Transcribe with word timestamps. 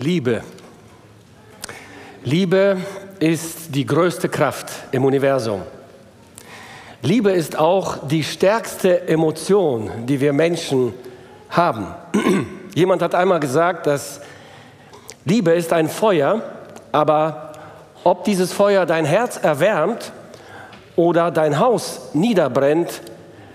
Liebe. 0.00 0.42
Liebe 2.22 2.76
ist 3.18 3.74
die 3.74 3.84
größte 3.84 4.28
Kraft 4.28 4.70
im 4.92 5.04
Universum. 5.04 5.62
Liebe 7.02 7.32
ist 7.32 7.58
auch 7.58 8.06
die 8.06 8.22
stärkste 8.22 9.08
Emotion, 9.08 9.90
die 10.06 10.20
wir 10.20 10.32
Menschen 10.32 10.94
haben. 11.50 11.88
Jemand 12.76 13.02
hat 13.02 13.16
einmal 13.16 13.40
gesagt, 13.40 13.88
dass 13.88 14.20
Liebe 15.24 15.50
ist 15.50 15.72
ein 15.72 15.88
Feuer, 15.88 16.42
aber 16.92 17.54
ob 18.04 18.22
dieses 18.22 18.52
Feuer 18.52 18.86
dein 18.86 19.04
Herz 19.04 19.36
erwärmt 19.36 20.12
oder 20.94 21.32
dein 21.32 21.58
Haus 21.58 22.10
niederbrennt, 22.14 23.00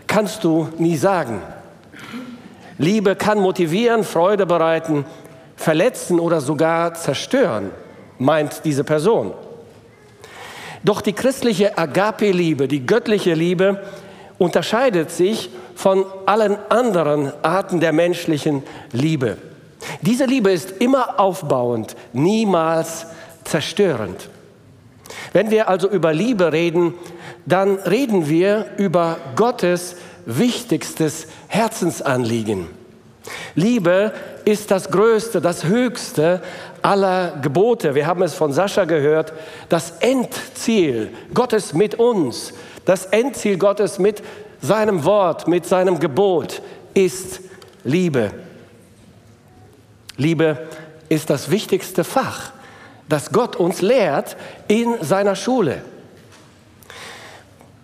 kannst 0.08 0.44
du 0.44 0.68
nie 0.78 0.98
sagen. 0.98 1.42
Liebe 2.78 3.16
kann 3.16 3.40
motivieren, 3.40 4.04
Freude 4.04 4.46
bereiten, 4.46 5.06
verletzen 5.64 6.20
oder 6.20 6.42
sogar 6.42 6.94
zerstören, 6.94 7.72
meint 8.20 8.66
diese 8.66 8.84
Person. 8.84 9.34
Doch 10.84 11.02
die 11.02 11.14
christliche 11.14 11.78
Agape-Liebe, 11.78 12.68
die 12.68 12.86
göttliche 12.86 13.34
Liebe, 13.34 13.82
unterscheidet 14.38 15.10
sich 15.12 15.50
von 15.76 16.06
allen 16.26 16.58
anderen 16.70 17.32
Arten 17.42 17.80
der 17.80 17.94
menschlichen 17.94 18.64
Liebe. 18.92 19.38
Diese 20.02 20.26
Liebe 20.26 20.52
ist 20.52 20.82
immer 20.82 21.20
aufbauend, 21.20 21.96
niemals 22.12 23.06
zerstörend. 23.46 24.30
Wenn 25.32 25.50
wir 25.50 25.70
also 25.70 25.90
über 25.90 26.14
Liebe 26.14 26.52
reden, 26.52 26.94
dann 27.46 27.76
reden 27.76 28.28
wir 28.28 28.66
über 28.78 29.18
Gottes 29.36 29.96
wichtigstes 30.26 31.28
Herzensanliegen. 31.48 32.83
Liebe 33.56 34.12
ist 34.46 34.72
das 34.72 34.90
Größte, 34.90 35.40
das 35.40 35.64
Höchste 35.64 36.42
aller 36.82 37.40
Gebote. 37.42 37.96
Wir 37.96 38.08
haben 38.08 38.24
es 38.24 38.34
von 38.34 38.52
Sascha 38.52 38.86
gehört. 38.86 39.34
Das 39.70 39.94
Endziel 40.00 41.10
Gottes 41.34 41.74
mit 41.74 41.96
uns, 41.96 42.54
das 42.86 43.06
Endziel 43.06 43.58
Gottes 43.58 44.00
mit 44.00 44.22
seinem 44.62 45.04
Wort, 45.06 45.48
mit 45.48 45.66
seinem 45.66 46.00
Gebot 46.00 46.62
ist 46.94 47.42
Liebe. 47.84 48.32
Liebe 50.18 50.68
ist 51.10 51.30
das 51.30 51.50
wichtigste 51.50 52.04
Fach, 52.04 52.52
das 53.10 53.32
Gott 53.32 53.56
uns 53.56 53.82
lehrt 53.82 54.38
in 54.68 54.96
seiner 55.02 55.36
Schule. 55.36 55.82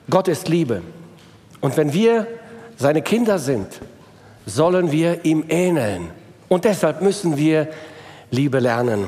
Gott 0.10 0.28
ist 0.28 0.48
Liebe. 0.48 0.82
Und 1.62 1.78
wenn 1.78 1.94
wir 1.94 2.28
seine 2.78 3.02
Kinder 3.02 3.38
sind, 3.38 3.68
sollen 4.50 4.92
wir 4.92 5.26
ihm 5.26 5.46
ähneln. 5.50 6.12
Und 6.48 6.66
deshalb 6.66 7.02
müssen 7.02 7.38
wir 7.38 7.68
Liebe 8.32 8.60
lernen. 8.60 9.08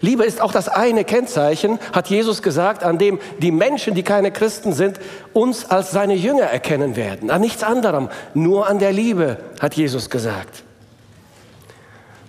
Liebe 0.00 0.24
ist 0.24 0.40
auch 0.40 0.52
das 0.52 0.68
eine 0.68 1.04
Kennzeichen, 1.04 1.78
hat 1.92 2.08
Jesus 2.08 2.42
gesagt, 2.42 2.84
an 2.84 2.98
dem 2.98 3.18
die 3.40 3.50
Menschen, 3.50 3.94
die 3.94 4.02
keine 4.02 4.30
Christen 4.30 4.72
sind, 4.72 5.00
uns 5.32 5.70
als 5.70 5.90
seine 5.90 6.14
Jünger 6.14 6.44
erkennen 6.44 6.96
werden. 6.96 7.30
An 7.30 7.40
nichts 7.40 7.62
anderem, 7.62 8.08
nur 8.34 8.68
an 8.68 8.78
der 8.78 8.92
Liebe, 8.92 9.38
hat 9.60 9.74
Jesus 9.74 10.10
gesagt. 10.10 10.62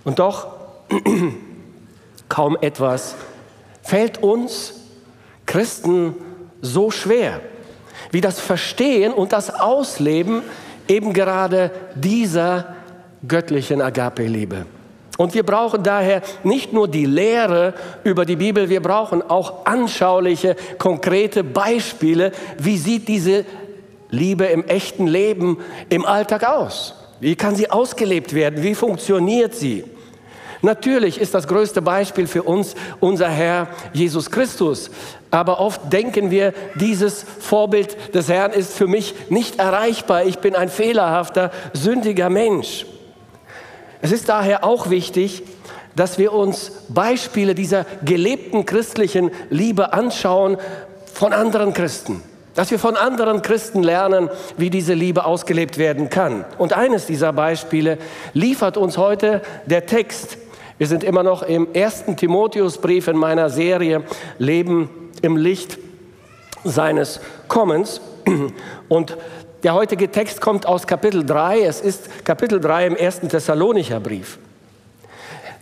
Und 0.04 0.18
doch, 0.18 0.48
kaum 2.28 2.56
etwas 2.60 3.14
fällt 3.82 4.22
uns 4.22 4.74
Christen 5.46 6.14
so 6.60 6.90
schwer 6.90 7.40
wie 8.10 8.20
das 8.20 8.40
Verstehen 8.40 9.12
und 9.12 9.32
das 9.32 9.50
Ausleben 9.50 10.42
eben 10.88 11.12
gerade 11.12 11.70
dieser 11.94 12.74
göttlichen 13.26 13.80
Agape-Liebe. 13.80 14.66
Und 15.16 15.34
wir 15.34 15.44
brauchen 15.44 15.82
daher 15.82 16.22
nicht 16.44 16.72
nur 16.72 16.88
die 16.88 17.06
Lehre 17.06 17.74
über 18.04 18.26
die 18.26 18.36
Bibel, 18.36 18.68
wir 18.68 18.82
brauchen 18.82 19.22
auch 19.22 19.64
anschauliche, 19.64 20.56
konkrete 20.78 21.42
Beispiele. 21.42 22.32
Wie 22.58 22.76
sieht 22.76 23.08
diese 23.08 23.44
Liebe 24.10 24.44
im 24.44 24.64
echten 24.64 25.06
Leben, 25.06 25.58
im 25.88 26.04
Alltag 26.04 26.44
aus? 26.44 26.94
Wie 27.18 27.34
kann 27.34 27.56
sie 27.56 27.70
ausgelebt 27.70 28.34
werden? 28.34 28.62
Wie 28.62 28.74
funktioniert 28.74 29.54
sie? 29.54 29.84
Natürlich 30.62 31.20
ist 31.20 31.34
das 31.34 31.46
größte 31.46 31.80
Beispiel 31.80 32.26
für 32.26 32.42
uns 32.42 32.74
unser 33.00 33.28
Herr 33.28 33.68
Jesus 33.92 34.30
Christus. 34.30 34.90
Aber 35.30 35.60
oft 35.60 35.92
denken 35.92 36.30
wir, 36.30 36.52
dieses 36.76 37.24
Vorbild 37.40 38.14
des 38.14 38.28
Herrn 38.28 38.52
ist 38.52 38.74
für 38.74 38.86
mich 38.86 39.14
nicht 39.28 39.58
erreichbar. 39.58 40.24
Ich 40.24 40.38
bin 40.38 40.54
ein 40.54 40.68
fehlerhafter, 40.68 41.50
sündiger 41.72 42.30
Mensch. 42.30 42.86
Es 44.02 44.12
ist 44.12 44.28
daher 44.28 44.64
auch 44.64 44.90
wichtig, 44.90 45.42
dass 45.96 46.18
wir 46.18 46.32
uns 46.32 46.70
Beispiele 46.88 47.54
dieser 47.54 47.86
gelebten 48.04 48.66
christlichen 48.66 49.30
Liebe 49.50 49.92
anschauen 49.92 50.58
von 51.12 51.32
anderen 51.32 51.72
Christen. 51.72 52.22
Dass 52.54 52.70
wir 52.70 52.78
von 52.78 52.96
anderen 52.96 53.42
Christen 53.42 53.82
lernen, 53.82 54.30
wie 54.56 54.70
diese 54.70 54.94
Liebe 54.94 55.24
ausgelebt 55.24 55.76
werden 55.78 56.08
kann. 56.08 56.44
Und 56.58 56.72
eines 56.72 57.06
dieser 57.06 57.32
Beispiele 57.32 57.98
liefert 58.32 58.76
uns 58.76 58.96
heute 58.96 59.42
der 59.66 59.86
Text 59.86 60.38
wir 60.78 60.86
sind 60.86 61.04
immer 61.04 61.22
noch 61.22 61.42
im 61.42 61.68
ersten 61.72 62.16
Timotheusbrief 62.16 63.08
in 63.08 63.16
meiner 63.16 63.48
Serie 63.48 64.02
Leben 64.38 64.90
im 65.20 65.36
Licht 65.36 65.78
seines 66.64 67.20
Kommens. 67.48 68.00
Und 68.88 69.16
der 69.62 69.74
heutige 69.74 70.10
Text 70.10 70.40
kommt 70.40 70.66
aus 70.66 70.86
Kapitel 70.86 71.24
3. 71.24 71.62
Es 71.62 71.80
ist 71.80 72.24
Kapitel 72.24 72.60
3 72.60 72.86
im 72.86 72.96
ersten 72.96 73.28
Thessalonicher 73.28 74.00
Brief. 74.00 74.38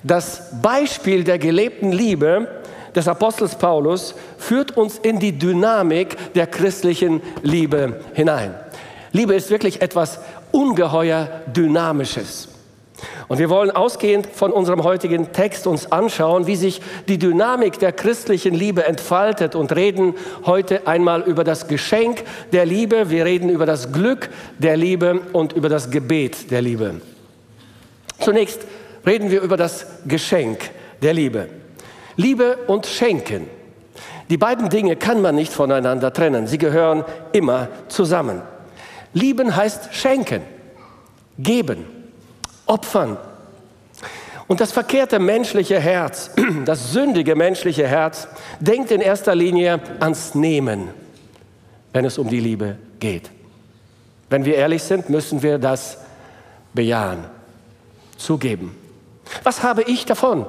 Das 0.03 0.51
Beispiel 0.61 1.25
der 1.25 1.39
gelebten 1.39 1.93
Liebe 1.93 2.49
des 2.95 3.09
Apostels 3.09 3.55
Paulus 3.55 4.15
führt 4.39 4.77
uns 4.77 4.99
in 4.99 5.19
die 5.19 5.39
Dynamik 5.39 6.33
der 6.35 6.47
christlichen 6.47 7.23
Liebe 7.43 8.01
hinein. 8.13 8.55
Liebe 9.13 9.35
ist 9.35 9.51
wirklich 9.51 9.81
etwas 9.81 10.19
ungeheuer 10.53 11.29
Dynamisches. 11.47 12.49
Und 13.29 13.39
wir 13.39 13.49
wollen 13.49 13.71
ausgehend 13.71 14.27
von 14.27 14.53
unserem 14.53 14.85
heutigen 14.85 15.33
Text 15.33 15.67
uns 15.67 15.91
anschauen, 15.91 16.47
wie 16.47 16.57
sich 16.57 16.81
die 17.09 17.19
Dynamik 17.19 17.79
der 17.79 17.93
christlichen 17.93 18.55
Liebe 18.55 18.85
entfaltet 18.85 19.55
und 19.55 19.75
reden 19.75 20.15
heute 20.45 20.87
einmal 20.87 21.23
über 21.23 21.45
das 21.45 21.69
Geschenk 21.69 22.23
der 22.53 22.67
Liebe, 22.67 23.11
wir 23.11 23.25
reden 23.25 23.49
über 23.49 23.67
das 23.67 23.93
Glück 23.93 24.29
der 24.59 24.77
Liebe 24.77 25.21
und 25.33 25.55
über 25.55 25.69
das 25.69 25.91
Gebet 25.91 26.51
der 26.51 26.61
Liebe. 26.61 27.01
Zunächst 28.21 28.61
reden 29.07 29.31
wir 29.31 29.41
über 29.41 29.57
das 29.57 29.87
Geschenk 30.07 30.71
der 31.03 31.15
Liebe. 31.15 31.49
Liebe 32.17 32.59
und 32.67 32.87
Schenken. 32.87 33.49
Die 34.31 34.37
beiden 34.37 34.69
Dinge 34.69 34.97
kann 34.97 35.21
man 35.21 35.35
nicht 35.35 35.53
voneinander 35.53 36.13
trennen. 36.13 36.47
Sie 36.47 36.59
gehören 36.59 37.05
immer 37.33 37.69
zusammen. 37.89 38.43
Lieben 39.13 39.55
heißt 39.55 39.95
schenken, 39.95 40.43
geben 41.39 41.85
opfern. 42.67 43.17
Und 44.47 44.61
das 44.61 44.73
verkehrte 44.73 45.19
menschliche 45.19 45.81
Herz, 45.81 46.31
das 46.65 46.93
sündige 46.93 47.35
menschliche 47.35 47.87
Herz, 47.87 48.29
denkt 48.61 48.91
in 48.91 49.01
erster 49.01 49.35
Linie 49.35 49.81
ans 50.01 50.35
Nehmen, 50.35 50.91
wenn 51.93 52.05
es 52.05 52.19
um 52.19 52.29
die 52.29 52.41
Liebe 52.41 52.77
geht. 53.01 53.31
Wenn 54.29 54.45
wir 54.45 54.57
ehrlich 54.57 54.83
sind, 54.83 55.09
müssen 55.09 55.43
wir 55.43 55.59
das 55.59 55.99
bejahen, 56.75 57.25
zugeben. 58.17 58.77
Was 59.43 59.63
habe 59.63 59.83
ich 59.83 60.05
davon? 60.05 60.47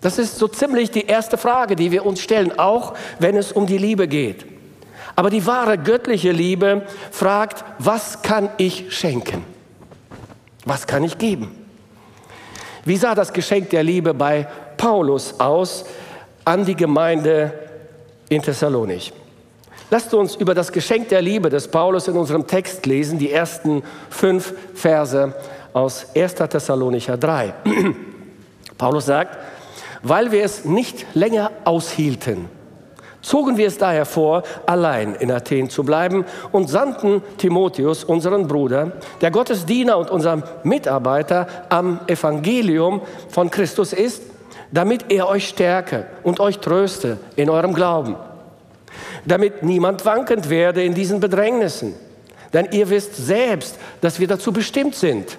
Das 0.00 0.18
ist 0.18 0.38
so 0.38 0.48
ziemlich 0.48 0.90
die 0.90 1.06
erste 1.06 1.38
Frage, 1.38 1.76
die 1.76 1.90
wir 1.90 2.04
uns 2.04 2.20
stellen, 2.20 2.58
auch 2.58 2.94
wenn 3.18 3.36
es 3.36 3.52
um 3.52 3.66
die 3.66 3.78
Liebe 3.78 4.08
geht. 4.08 4.44
Aber 5.14 5.30
die 5.30 5.46
wahre 5.46 5.78
göttliche 5.78 6.30
Liebe 6.30 6.86
fragt, 7.10 7.64
was 7.78 8.20
kann 8.20 8.50
ich 8.58 8.94
schenken? 8.94 9.55
Was 10.66 10.86
kann 10.86 11.04
ich 11.04 11.16
geben? 11.16 11.64
Wie 12.84 12.96
sah 12.96 13.14
das 13.14 13.32
Geschenk 13.32 13.70
der 13.70 13.82
Liebe 13.82 14.12
bei 14.12 14.46
Paulus 14.76 15.40
aus 15.40 15.86
an 16.44 16.64
die 16.64 16.76
Gemeinde 16.76 17.52
in 18.28 18.42
Thessalonich? 18.42 19.12
Lasst 19.90 20.12
uns 20.12 20.34
über 20.34 20.54
das 20.54 20.72
Geschenk 20.72 21.08
der 21.08 21.22
Liebe 21.22 21.48
des 21.48 21.68
Paulus 21.68 22.08
in 22.08 22.16
unserem 22.16 22.46
Text 22.46 22.84
lesen, 22.86 23.18
die 23.18 23.30
ersten 23.30 23.84
fünf 24.10 24.52
Verse 24.74 25.32
aus 25.72 26.06
1. 26.16 26.34
Thessalonicher 26.34 27.16
3. 27.16 27.54
Paulus 28.78 29.06
sagt, 29.06 29.38
weil 30.02 30.32
wir 30.32 30.44
es 30.44 30.64
nicht 30.64 31.06
länger 31.14 31.52
aushielten, 31.64 32.48
zogen 33.26 33.56
wir 33.56 33.66
es 33.66 33.76
daher 33.76 34.06
vor, 34.06 34.44
allein 34.66 35.16
in 35.16 35.32
Athen 35.32 35.68
zu 35.68 35.82
bleiben 35.82 36.24
und 36.52 36.70
sandten 36.70 37.22
Timotheus, 37.38 38.04
unseren 38.04 38.46
Bruder, 38.46 38.92
der 39.20 39.32
Gottes 39.32 39.66
Diener 39.66 39.98
und 39.98 40.10
unser 40.10 40.42
Mitarbeiter 40.62 41.48
am 41.68 41.98
Evangelium 42.06 43.02
von 43.28 43.50
Christus 43.50 43.92
ist, 43.92 44.22
damit 44.70 45.06
er 45.10 45.28
euch 45.28 45.48
stärke 45.48 46.06
und 46.22 46.38
euch 46.38 46.60
tröste 46.60 47.18
in 47.34 47.50
eurem 47.50 47.74
Glauben, 47.74 48.14
damit 49.24 49.64
niemand 49.64 50.04
wankend 50.04 50.48
werde 50.48 50.84
in 50.84 50.94
diesen 50.94 51.18
Bedrängnissen. 51.18 51.94
Denn 52.52 52.68
ihr 52.70 52.88
wisst 52.90 53.16
selbst, 53.16 53.76
dass 54.02 54.20
wir 54.20 54.28
dazu 54.28 54.52
bestimmt 54.52 54.94
sind. 54.94 55.36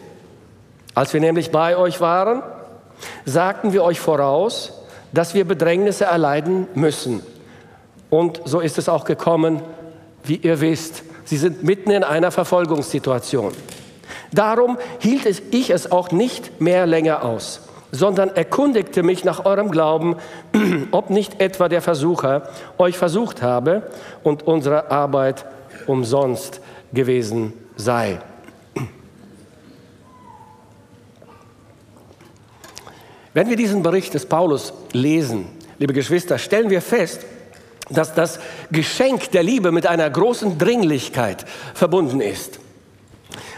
Als 0.94 1.14
wir 1.14 1.22
nämlich 1.22 1.52
bei 1.52 1.78
euch 1.78 2.02
waren, 2.02 2.44
sagten 3.24 3.72
wir 3.72 3.84
euch 3.84 4.02
voraus, 4.02 4.74
dass 5.14 5.34
wir 5.34 5.46
Bedrängnisse 5.46 6.04
erleiden 6.04 6.68
müssen. 6.76 7.22
Und 8.10 8.42
so 8.46 8.60
ist 8.60 8.78
es 8.78 8.90
auch 8.90 9.06
gekommen, 9.06 9.62
wie 10.24 10.38
ihr 10.38 10.62
wisst. 10.62 11.04
Sie 11.26 11.38
sind 11.38 11.64
mitten 11.64 11.92
in 11.92 12.04
einer 12.04 12.32
Verfolgungssituation. 12.32 13.54
Darum 14.32 14.78
hielt 15.00 15.26
ich 15.54 15.70
es 15.70 15.92
auch 15.92 16.12
nicht 16.12 16.62
mehr 16.62 16.86
länger 16.86 17.24
aus, 17.24 17.62
sondern 17.92 18.30
erkundigte 18.30 19.04
mich 19.04 19.24
nach 19.24 19.46
eurem 19.46 19.72
Glauben, 19.72 20.16
ob 20.92 21.10
nicht 21.10 21.42
etwa 21.42 21.70
der 21.70 21.82
Versucher 21.82 22.50
euch 22.78 22.98
versucht 22.98 23.42
habe 23.42 23.84
und 24.24 24.48
unsere 24.48 24.92
Arbeit 24.92 25.46
umsonst 25.86 26.62
gewesen 26.94 27.54
sei. 27.76 28.20
Wenn 33.34 33.50
wir 33.50 33.56
diesen 33.56 33.84
Bericht 33.84 34.14
des 34.14 34.26
Paulus 34.26 34.74
lesen, 34.94 35.46
liebe 35.78 35.94
Geschwister, 35.94 36.40
stellen 36.40 36.72
wir 36.72 36.82
fest, 36.82 37.24
dass 37.90 38.14
das 38.14 38.40
Geschenk 38.72 39.32
der 39.32 39.44
Liebe 39.44 39.72
mit 39.72 39.88
einer 39.88 40.10
großen 40.10 40.58
Dringlichkeit 40.58 41.46
verbunden 41.74 42.22
ist. 42.22 42.60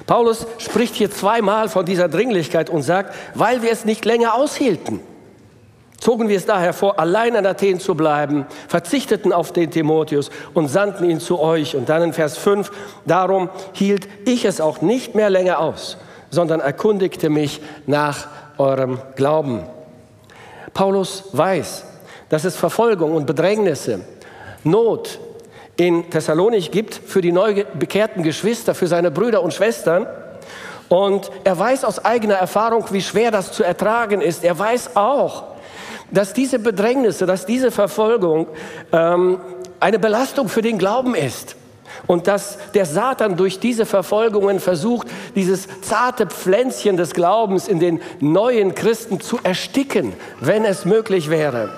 Paulus 0.05 0.47
spricht 0.57 0.95
hier 0.95 1.11
zweimal 1.11 1.69
von 1.69 1.85
dieser 1.85 2.09
Dringlichkeit 2.09 2.69
und 2.69 2.81
sagt, 2.81 3.15
weil 3.35 3.61
wir 3.61 3.71
es 3.71 3.85
nicht 3.85 4.05
länger 4.05 4.33
aushielten, 4.33 4.99
zogen 5.99 6.29
wir 6.29 6.37
es 6.37 6.45
daher 6.45 6.73
vor, 6.73 6.99
allein 6.99 7.35
in 7.35 7.45
Athen 7.45 7.79
zu 7.79 7.95
bleiben, 7.95 8.45
verzichteten 8.67 9.33
auf 9.33 9.51
den 9.51 9.69
Timotheus 9.69 10.31
und 10.53 10.67
sandten 10.67 11.09
ihn 11.09 11.19
zu 11.19 11.39
euch. 11.39 11.75
Und 11.75 11.89
dann 11.89 12.01
in 12.01 12.13
Vers 12.13 12.37
5, 12.37 12.71
darum 13.05 13.49
hielt 13.73 14.07
ich 14.25 14.45
es 14.45 14.61
auch 14.61 14.81
nicht 14.81 15.15
mehr 15.15 15.29
länger 15.29 15.59
aus, 15.59 15.97
sondern 16.31 16.59
erkundigte 16.59 17.29
mich 17.29 17.61
nach 17.85 18.27
eurem 18.57 18.99
Glauben. 19.15 19.63
Paulus 20.73 21.25
weiß, 21.33 21.85
dass 22.29 22.45
es 22.45 22.55
Verfolgung 22.55 23.15
und 23.15 23.25
Bedrängnisse, 23.25 24.01
Not 24.63 25.19
in 25.75 26.09
Thessalonich 26.09 26.71
gibt 26.71 26.93
für 26.93 27.21
die 27.21 27.31
neu 27.31 27.63
bekehrten 27.77 28.23
Geschwister, 28.23 28.75
für 28.75 28.87
seine 28.87 29.11
Brüder 29.11 29.41
und 29.41 29.53
Schwestern. 29.53 30.07
Und 30.89 31.29
er 31.43 31.57
weiß 31.57 31.85
aus 31.85 32.03
eigener 32.03 32.35
Erfahrung, 32.35 32.85
wie 32.91 33.01
schwer 33.01 33.31
das 33.31 33.51
zu 33.51 33.63
ertragen 33.63 34.21
ist. 34.21 34.43
Er 34.43 34.57
weiß 34.57 34.95
auch, 34.95 35.43
dass 36.11 36.33
diese 36.33 36.59
Bedrängnisse, 36.59 37.25
dass 37.25 37.45
diese 37.45 37.71
Verfolgung 37.71 38.47
ähm, 38.91 39.39
eine 39.79 39.99
Belastung 39.99 40.49
für 40.49 40.61
den 40.61 40.77
Glauben 40.77 41.15
ist 41.15 41.55
und 42.07 42.27
dass 42.27 42.57
der 42.73 42.85
Satan 42.85 43.37
durch 43.37 43.59
diese 43.59 43.85
Verfolgungen 43.85 44.59
versucht, 44.59 45.07
dieses 45.35 45.67
zarte 45.81 46.27
Pflänzchen 46.27 46.97
des 46.97 47.13
Glaubens 47.13 47.67
in 47.67 47.79
den 47.79 48.01
neuen 48.19 48.75
Christen 48.75 49.21
zu 49.21 49.39
ersticken, 49.43 50.13
wenn 50.39 50.65
es 50.65 50.85
möglich 50.85 51.29
wäre. 51.29 51.69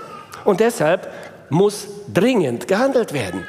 Und 0.44 0.60
deshalb 0.60 1.12
muss 1.52 1.88
dringend 2.12 2.68
gehandelt 2.68 3.14
werden. 3.14 3.46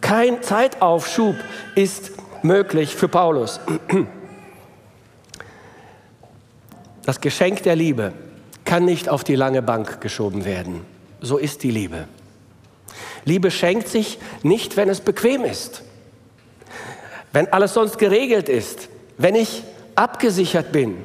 Kein 0.00 0.42
Zeitaufschub 0.42 1.36
ist 1.74 2.12
möglich 2.42 2.94
für 2.94 3.08
Paulus. 3.08 3.60
Das 7.04 7.20
Geschenk 7.20 7.64
der 7.64 7.76
Liebe 7.76 8.12
kann 8.64 8.84
nicht 8.84 9.08
auf 9.08 9.24
die 9.24 9.34
lange 9.34 9.60
Bank 9.60 10.00
geschoben 10.00 10.44
werden. 10.44 10.86
So 11.20 11.36
ist 11.36 11.62
die 11.64 11.70
Liebe. 11.70 12.06
Liebe 13.24 13.50
schenkt 13.50 13.88
sich 13.88 14.18
nicht, 14.42 14.76
wenn 14.76 14.88
es 14.88 15.00
bequem 15.00 15.44
ist, 15.44 15.82
wenn 17.32 17.52
alles 17.52 17.74
sonst 17.74 17.98
geregelt 17.98 18.48
ist, 18.48 18.88
wenn 19.18 19.34
ich 19.34 19.64
abgesichert 19.94 20.72
bin. 20.72 20.98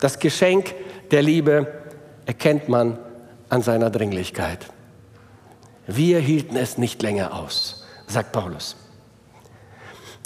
Das 0.00 0.18
Geschenk 0.18 0.74
der 1.10 1.22
Liebe 1.22 1.66
erkennt 2.26 2.68
man 2.68 2.98
an 3.48 3.62
seiner 3.62 3.90
Dringlichkeit. 3.90 4.66
Wir 5.86 6.18
hielten 6.18 6.56
es 6.56 6.78
nicht 6.78 7.02
länger 7.02 7.34
aus, 7.34 7.84
sagt 8.06 8.32
Paulus. 8.32 8.76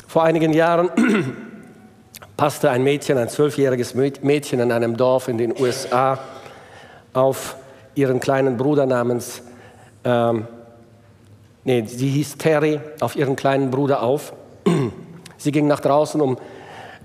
Vor 0.06 0.24
einigen 0.24 0.52
Jahren 0.52 0.90
passte 2.36 2.70
ein 2.70 2.82
Mädchen, 2.82 3.18
ein 3.18 3.28
zwölfjähriges 3.28 3.94
Mädchen 3.94 4.60
in 4.60 4.72
einem 4.72 4.96
Dorf 4.96 5.28
in 5.28 5.38
den 5.38 5.58
USA 5.58 6.18
auf 7.12 7.56
ihren 7.94 8.20
kleinen 8.20 8.56
Bruder 8.56 8.86
namens 8.86 9.42
ähm, 10.04 10.46
nee, 11.64 11.84
sie 11.86 12.08
hieß 12.08 12.38
Terry, 12.38 12.80
auf 13.00 13.16
ihren 13.16 13.36
kleinen 13.36 13.70
Bruder 13.70 14.02
auf. 14.02 14.32
Sie 15.36 15.52
ging 15.52 15.68
nach 15.68 15.80
draußen, 15.80 16.20
um 16.20 16.36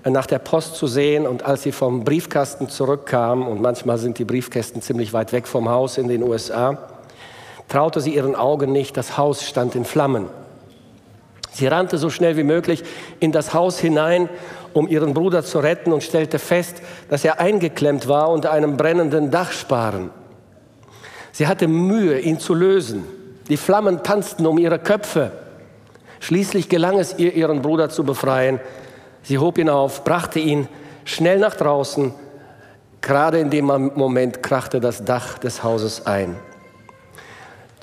nach 0.05 0.25
der 0.25 0.39
Post 0.39 0.75
zu 0.75 0.87
sehen 0.87 1.27
und 1.27 1.43
als 1.43 1.63
sie 1.63 1.71
vom 1.71 2.03
Briefkasten 2.03 2.67
zurückkam, 2.67 3.47
und 3.47 3.61
manchmal 3.61 3.97
sind 3.99 4.17
die 4.17 4.25
Briefkästen 4.25 4.81
ziemlich 4.81 5.13
weit 5.13 5.31
weg 5.33 5.47
vom 5.47 5.69
Haus 5.69 5.97
in 5.97 6.07
den 6.07 6.23
USA, 6.23 6.92
traute 7.67 8.01
sie 8.01 8.15
ihren 8.15 8.35
Augen 8.35 8.71
nicht, 8.71 8.97
das 8.97 9.17
Haus 9.17 9.43
stand 9.43 9.75
in 9.75 9.85
Flammen. 9.85 10.27
Sie 11.53 11.67
rannte 11.67 11.97
so 11.97 12.09
schnell 12.09 12.35
wie 12.35 12.43
möglich 12.43 12.83
in 13.19 13.31
das 13.31 13.53
Haus 13.53 13.79
hinein, 13.79 14.27
um 14.73 14.87
ihren 14.87 15.13
Bruder 15.13 15.43
zu 15.43 15.59
retten 15.59 15.93
und 15.93 16.01
stellte 16.01 16.39
fest, 16.39 16.81
dass 17.09 17.23
er 17.23 17.39
eingeklemmt 17.39 18.07
war 18.07 18.29
unter 18.31 18.51
einem 18.51 18.75
brennenden 18.75 19.29
Dachsparen. 19.29 20.09
Sie 21.31 21.47
hatte 21.47 21.67
Mühe, 21.67 22.19
ihn 22.19 22.39
zu 22.39 22.55
lösen. 22.55 23.05
Die 23.49 23.57
Flammen 23.57 24.03
tanzten 24.03 24.47
um 24.47 24.57
ihre 24.57 24.79
Köpfe. 24.79 25.31
Schließlich 26.19 26.69
gelang 26.69 26.99
es 26.99 27.17
ihr, 27.19 27.33
ihren 27.33 27.61
Bruder 27.61 27.89
zu 27.89 28.03
befreien. 28.03 28.59
Sie 29.21 29.37
hob 29.37 29.57
ihn 29.57 29.69
auf, 29.69 30.03
brachte 30.03 30.39
ihn 30.39 30.67
schnell 31.05 31.37
nach 31.37 31.55
draußen. 31.55 32.13
Gerade 33.01 33.39
in 33.39 33.49
dem 33.49 33.65
Moment 33.65 34.41
krachte 34.41 34.79
das 34.79 35.05
Dach 35.05 35.37
des 35.37 35.63
Hauses 35.63 36.07
ein. 36.07 36.35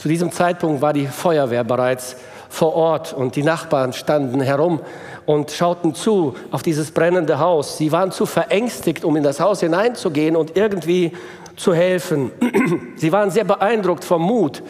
Zu 0.00 0.08
diesem 0.08 0.32
Zeitpunkt 0.32 0.80
war 0.80 0.94
die 0.94 1.06
Feuerwehr 1.06 1.62
bereits 1.62 2.16
vor 2.48 2.74
Ort 2.74 3.12
und 3.12 3.36
die 3.36 3.42
Nachbarn 3.42 3.92
standen 3.92 4.40
herum 4.40 4.80
und 5.26 5.50
schauten 5.50 5.94
zu 5.94 6.34
auf 6.50 6.62
dieses 6.62 6.90
brennende 6.90 7.38
Haus. 7.38 7.76
Sie 7.76 7.92
waren 7.92 8.10
zu 8.10 8.24
verängstigt, 8.24 9.04
um 9.04 9.14
in 9.16 9.22
das 9.22 9.40
Haus 9.40 9.60
hineinzugehen 9.60 10.36
und 10.36 10.56
irgendwie 10.56 11.12
zu 11.54 11.74
helfen. 11.74 12.32
Sie 12.96 13.12
waren 13.12 13.30
sehr 13.30 13.44
beeindruckt 13.44 14.02
vom 14.02 14.22
Mut 14.22 14.62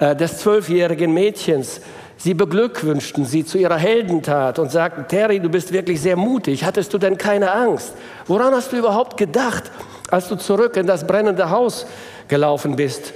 äh, 0.00 0.16
des 0.16 0.38
zwölfjährigen 0.38 1.14
Mädchens. 1.14 1.80
Sie 2.16 2.34
beglückwünschten 2.34 3.24
sie 3.24 3.44
zu 3.44 3.58
ihrer 3.58 3.76
Heldentat 3.76 4.58
und 4.58 4.72
sagten, 4.72 5.06
Terry, 5.06 5.38
du 5.38 5.48
bist 5.48 5.72
wirklich 5.72 6.00
sehr 6.00 6.16
mutig. 6.16 6.64
Hattest 6.64 6.92
du 6.92 6.98
denn 6.98 7.16
keine 7.16 7.52
Angst? 7.52 7.92
Woran 8.26 8.52
hast 8.52 8.72
du 8.72 8.78
überhaupt 8.78 9.16
gedacht, 9.16 9.70
als 10.10 10.26
du 10.26 10.34
zurück 10.34 10.76
in 10.76 10.88
das 10.88 11.06
brennende 11.06 11.50
Haus 11.50 11.86
gelaufen 12.26 12.74
bist? 12.74 13.12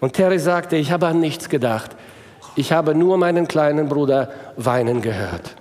Und 0.00 0.12
Terry 0.12 0.38
sagte, 0.38 0.76
ich 0.76 0.90
habe 0.90 1.06
an 1.06 1.20
nichts 1.20 1.48
gedacht. 1.48 1.96
Ich 2.54 2.72
habe 2.72 2.94
nur 2.94 3.18
meinen 3.18 3.48
kleinen 3.48 3.88
Bruder 3.88 4.30
weinen 4.56 5.02
gehört. 5.02 5.54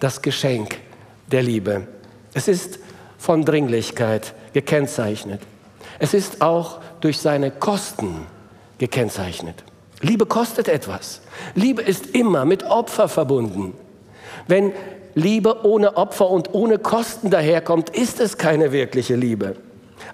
Das 0.00 0.22
Geschenk 0.22 0.76
der 1.30 1.42
Liebe. 1.42 1.86
Es 2.34 2.48
ist 2.48 2.78
von 3.18 3.44
Dringlichkeit 3.44 4.34
gekennzeichnet. 4.52 5.40
Es 5.98 6.14
ist 6.14 6.42
auch 6.42 6.80
durch 7.00 7.18
seine 7.18 7.50
Kosten 7.50 8.26
gekennzeichnet. 8.78 9.64
Liebe 10.00 10.26
kostet 10.26 10.68
etwas. 10.68 11.22
Liebe 11.54 11.82
ist 11.82 12.14
immer 12.14 12.44
mit 12.44 12.64
Opfer 12.64 13.08
verbunden. 13.08 13.72
Wenn 14.46 14.72
Liebe 15.14 15.64
ohne 15.64 15.96
Opfer 15.96 16.28
und 16.28 16.52
ohne 16.52 16.78
Kosten 16.78 17.30
daherkommt, 17.30 17.88
ist 17.90 18.20
es 18.20 18.36
keine 18.36 18.70
wirkliche 18.72 19.16
Liebe. 19.16 19.56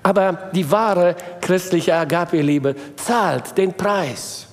Aber 0.02 0.50
die 0.52 0.68
wahre 0.70 1.16
christliche 1.40 1.94
Agape-Liebe 1.94 2.74
zahlt 2.96 3.56
den 3.56 3.74
Preis. 3.74 4.48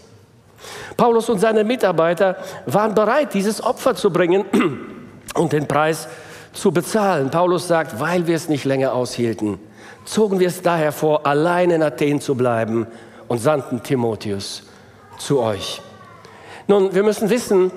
Paulus 0.96 1.30
und 1.30 1.40
seine 1.40 1.64
Mitarbeiter 1.64 2.36
waren 2.66 2.94
bereit, 2.94 3.34
dieses 3.34 3.64
Opfer 3.64 3.96
zu 3.96 4.12
bringen 4.12 4.46
und 5.36 5.54
den 5.54 5.68
Preis 5.68 6.08
zu 6.54 6.72
bezahlen. 6.72 7.32
Paulus 7.32 7.68
sagt, 7.68 8.00
weil 8.00 8.28
wir 8.28 8.36
es 8.36 8.50
nicht 8.50 8.66
länger 8.66 8.94
aushielten, 8.94 9.60
zogen 10.06 10.40
wir 10.40 10.48
es 10.48 10.62
daher 10.62 10.92
vor, 10.92 11.26
allein 11.26 11.72
in 11.72 11.82
Athen 11.82 12.20
zu 12.20 12.36
bleiben 12.36 12.88
und 13.28 13.40
sandten 13.40 13.82
Timotheus 13.82 14.64
zu 15.18 15.40
euch. 15.40 15.82
Nun, 16.68 16.94
wir 16.94 17.04
müssen 17.04 17.30
wissen, 17.30 17.72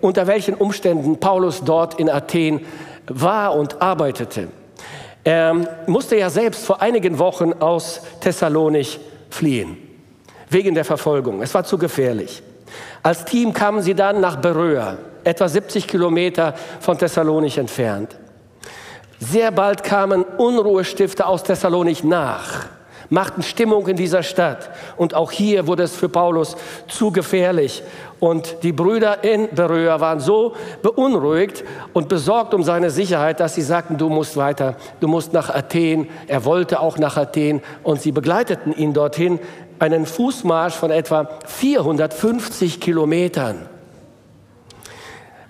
unter 0.00 0.26
welchen 0.26 0.54
Umständen 0.54 1.20
Paulus 1.20 1.62
dort 1.64 2.00
in 2.00 2.08
Athen 2.08 2.64
war 3.06 3.54
und 3.54 3.82
arbeitete. 3.82 4.48
Er 5.24 5.54
musste 5.86 6.16
ja 6.16 6.28
selbst 6.28 6.66
vor 6.66 6.82
einigen 6.82 7.18
Wochen 7.18 7.54
aus 7.54 8.02
Thessalonich 8.20 9.00
fliehen, 9.30 9.78
wegen 10.50 10.74
der 10.74 10.84
Verfolgung. 10.84 11.40
Es 11.40 11.54
war 11.54 11.64
zu 11.64 11.78
gefährlich. 11.78 12.42
Als 13.02 13.24
Team 13.24 13.52
kamen 13.54 13.80
sie 13.80 13.94
dann 13.94 14.20
nach 14.20 14.36
Beröa, 14.36 14.98
etwa 15.24 15.48
70 15.48 15.88
Kilometer 15.88 16.54
von 16.80 16.98
Thessalonich 16.98 17.56
entfernt. 17.56 18.16
Sehr 19.18 19.50
bald 19.50 19.82
kamen 19.82 20.22
Unruhestifter 20.22 21.26
aus 21.26 21.42
Thessalonich 21.42 22.04
nach. 22.04 22.66
machten 23.10 23.42
Stimmung 23.42 23.86
in 23.86 23.96
dieser 23.96 24.22
Stadt. 24.22 24.70
Und 24.96 25.14
auch 25.14 25.30
hier 25.30 25.66
wurde 25.66 25.84
es 25.84 25.94
für 25.94 26.08
Paulus 26.08 26.56
zu 26.88 27.12
gefährlich. 27.12 27.82
Und 28.24 28.62
die 28.62 28.72
Brüder 28.72 29.22
in 29.22 29.50
Beröa 29.54 30.00
waren 30.00 30.18
so 30.18 30.54
beunruhigt 30.80 31.62
und 31.92 32.08
besorgt 32.08 32.54
um 32.54 32.62
seine 32.62 32.88
Sicherheit, 32.88 33.38
dass 33.38 33.54
sie 33.54 33.60
sagten, 33.60 33.98
du 33.98 34.08
musst 34.08 34.38
weiter, 34.38 34.76
du 35.00 35.08
musst 35.08 35.34
nach 35.34 35.50
Athen. 35.50 36.08
Er 36.26 36.46
wollte 36.46 36.80
auch 36.80 36.96
nach 36.96 37.18
Athen 37.18 37.60
und 37.82 38.00
sie 38.00 38.12
begleiteten 38.12 38.74
ihn 38.74 38.94
dorthin, 38.94 39.40
einen 39.78 40.06
Fußmarsch 40.06 40.72
von 40.72 40.90
etwa 40.90 41.28
450 41.44 42.80
Kilometern. 42.80 43.68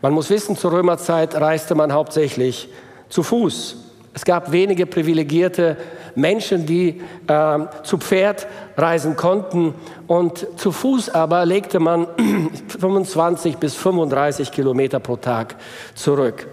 Man 0.03 0.13
muss 0.13 0.29
wissen, 0.29 0.57
zur 0.57 0.73
Römerzeit 0.73 1.37
reiste 1.37 1.77
man 1.77 1.93
hauptsächlich 1.93 2.71
zu 3.09 3.23
Fuß. 3.23 3.84
Es 4.15 4.25
gab 4.25 4.53
wenige 4.53 4.87
privilegierte 4.87 5.77
Menschen, 6.15 6.65
die 6.67 7.03
äh, 7.27 7.59
zu 7.83 7.99
Pferd 7.99 8.47
reisen 8.77 9.17
konnten 9.17 9.75
und 10.07 10.47
zu 10.57 10.71
Fuß 10.71 11.11
aber 11.11 11.45
legte 11.45 11.81
man 11.81 12.07
25 12.79 13.57
bis 13.59 13.75
35 13.75 14.53
Kilometer 14.53 15.01
pro 15.01 15.17
Tag 15.17 15.57
zurück. 15.97 16.47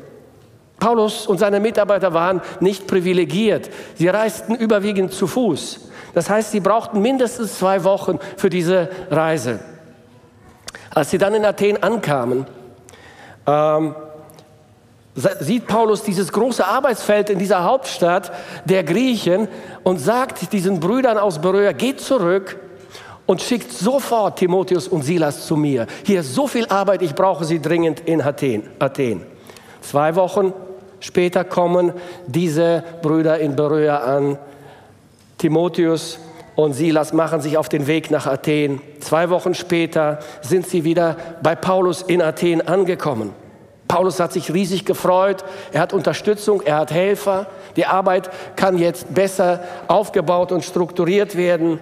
Paulus 0.79 1.27
und 1.27 1.37
seine 1.37 1.59
Mitarbeiter 1.59 2.11
waren 2.15 2.41
nicht 2.59 2.87
privilegiert. 2.87 3.69
Sie 3.93 4.07
reisten 4.07 4.55
überwiegend 4.55 5.13
zu 5.13 5.27
Fuß. 5.27 5.91
Das 6.15 6.31
heißt, 6.31 6.49
sie 6.49 6.59
brauchten 6.59 7.03
mindestens 7.03 7.59
zwei 7.59 7.83
Wochen 7.83 8.17
für 8.37 8.49
diese 8.49 8.89
Reise. 9.11 9.59
Als 10.89 11.11
sie 11.11 11.19
dann 11.19 11.35
in 11.35 11.45
Athen 11.45 11.81
ankamen, 11.83 12.47
ähm, 13.45 13.95
sieht 15.15 15.67
Paulus 15.67 16.03
dieses 16.03 16.31
große 16.31 16.65
Arbeitsfeld 16.65 17.29
in 17.29 17.39
dieser 17.39 17.63
Hauptstadt 17.63 18.31
der 18.65 18.83
Griechen 18.83 19.47
und 19.83 19.99
sagt 19.99 20.53
diesen 20.53 20.79
Brüdern 20.79 21.17
aus 21.17 21.39
Beröa, 21.39 21.73
geht 21.73 21.99
zurück 21.99 22.57
und 23.25 23.41
schickt 23.41 23.71
sofort 23.71 24.39
Timotheus 24.39 24.87
und 24.87 25.03
Silas 25.03 25.45
zu 25.45 25.55
mir. 25.55 25.87
Hier 26.05 26.21
ist 26.21 26.33
so 26.33 26.47
viel 26.47 26.65
Arbeit, 26.67 27.01
ich 27.01 27.13
brauche 27.13 27.45
sie 27.45 27.61
dringend 27.61 28.01
in 28.01 28.21
Athen. 28.21 28.63
Athen. 28.79 29.23
Zwei 29.81 30.15
Wochen 30.15 30.53
später 30.99 31.43
kommen 31.43 31.91
diese 32.27 32.83
Brüder 33.01 33.39
in 33.39 33.55
Beröa 33.55 33.97
an. 33.97 34.37
Timotheus 35.37 36.19
und 36.55 36.73
Silas 36.73 37.13
machen 37.13 37.41
sich 37.41 37.57
auf 37.57 37.67
den 37.67 37.87
Weg 37.87 38.11
nach 38.11 38.27
Athen. 38.27 38.81
Zwei 38.99 39.29
Wochen 39.29 39.55
später 39.55 40.19
sind 40.41 40.67
sie 40.67 40.83
wieder 40.83 41.17
bei 41.41 41.55
Paulus 41.55 42.01
in 42.01 42.21
Athen 42.21 42.65
angekommen. 42.65 43.40
Paulus 43.91 44.21
hat 44.21 44.31
sich 44.31 44.53
riesig 44.53 44.85
gefreut. 44.85 45.43
Er 45.73 45.81
hat 45.81 45.91
Unterstützung, 45.91 46.61
er 46.61 46.77
hat 46.77 46.91
Helfer. 46.91 47.47
Die 47.75 47.85
Arbeit 47.85 48.29
kann 48.55 48.77
jetzt 48.77 49.13
besser 49.13 49.65
aufgebaut 49.89 50.53
und 50.53 50.63
strukturiert 50.63 51.35
werden. 51.35 51.77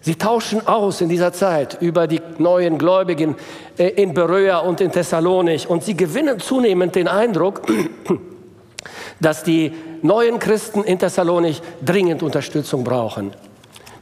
Sie 0.00 0.16
tauschen 0.16 0.66
aus 0.66 1.00
in 1.00 1.08
dieser 1.08 1.32
Zeit 1.32 1.80
über 1.80 2.08
die 2.08 2.20
neuen 2.38 2.76
Gläubigen 2.76 3.36
äh, 3.78 3.86
in 3.86 4.14
Beröa 4.14 4.58
und 4.58 4.80
in 4.80 4.90
Thessalonich 4.90 5.70
und 5.70 5.84
sie 5.84 5.96
gewinnen 5.96 6.40
zunehmend 6.40 6.96
den 6.96 7.06
Eindruck, 7.06 7.62
dass 9.20 9.44
die 9.44 9.72
neuen 10.02 10.40
Christen 10.40 10.82
in 10.82 10.98
Thessalonich 10.98 11.62
dringend 11.86 12.24
Unterstützung 12.24 12.82
brauchen. 12.82 13.32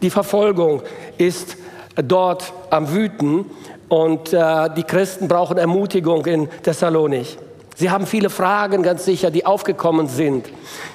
Die 0.01 0.09
Verfolgung 0.09 0.83
ist 1.19 1.59
dort 2.03 2.53
am 2.71 2.93
Wüten 2.93 3.47
und 3.89 4.33
äh, 4.33 4.71
die 4.77 4.83
Christen 4.85 5.29
brauchen 5.29 5.59
Ermutigung 5.59 6.25
in 6.27 6.49
Thessalonich. 6.63 7.39
Sie 7.77 7.91
haben 7.91 8.07
viele 8.07 8.29
Fragen, 8.31 8.83
ganz 8.83 9.05
sicher, 9.05 9.31
die 9.31 9.47
aufgekommen 9.47 10.09
sind, 10.09 10.47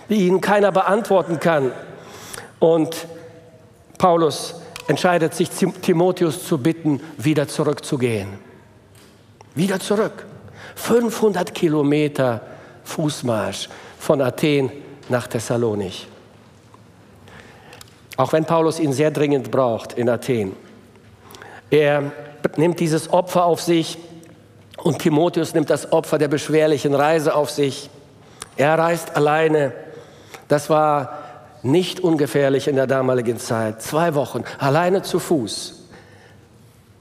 die 0.09 0.27
ihnen 0.27 0.41
keiner 0.41 0.71
beantworten 0.71 1.39
kann. 1.39 1.71
Und 2.59 3.07
Paulus 3.97 4.55
entscheidet 4.87 5.33
sich, 5.33 5.49
Timotheus 5.49 6.45
zu 6.45 6.57
bitten, 6.57 7.01
wieder 7.17 7.47
zurückzugehen. 7.47 8.27
Wieder 9.55 9.79
zurück. 9.79 10.25
500 10.75 11.53
Kilometer 11.53 12.41
Fußmarsch 12.83 13.69
von 13.99 14.21
Athen 14.21 14.71
nach 15.07 15.27
Thessalonich. 15.27 16.07
Auch 18.17 18.33
wenn 18.33 18.45
Paulus 18.45 18.79
ihn 18.79 18.93
sehr 18.93 19.11
dringend 19.11 19.51
braucht 19.51 19.93
in 19.93 20.09
Athen. 20.09 20.53
Er 21.73 22.11
nimmt 22.55 22.79
dieses 22.79 23.11
Opfer 23.11 23.45
auf 23.45 23.59
sich 23.59 23.97
und 24.77 24.99
Timotheus 24.99 25.55
nimmt 25.55 25.71
das 25.71 25.91
Opfer 25.91 26.19
der 26.19 26.27
beschwerlichen 26.27 26.93
Reise 26.93 27.33
auf 27.33 27.49
sich. 27.49 27.89
Er 28.57 28.77
reist 28.77 29.15
alleine. 29.15 29.73
Das 30.47 30.69
war 30.69 31.17
nicht 31.63 31.99
ungefährlich 31.99 32.67
in 32.67 32.75
der 32.75 32.85
damaligen 32.85 33.39
Zeit. 33.39 33.81
Zwei 33.81 34.13
Wochen 34.13 34.43
alleine 34.59 35.01
zu 35.01 35.17
Fuß. 35.17 35.87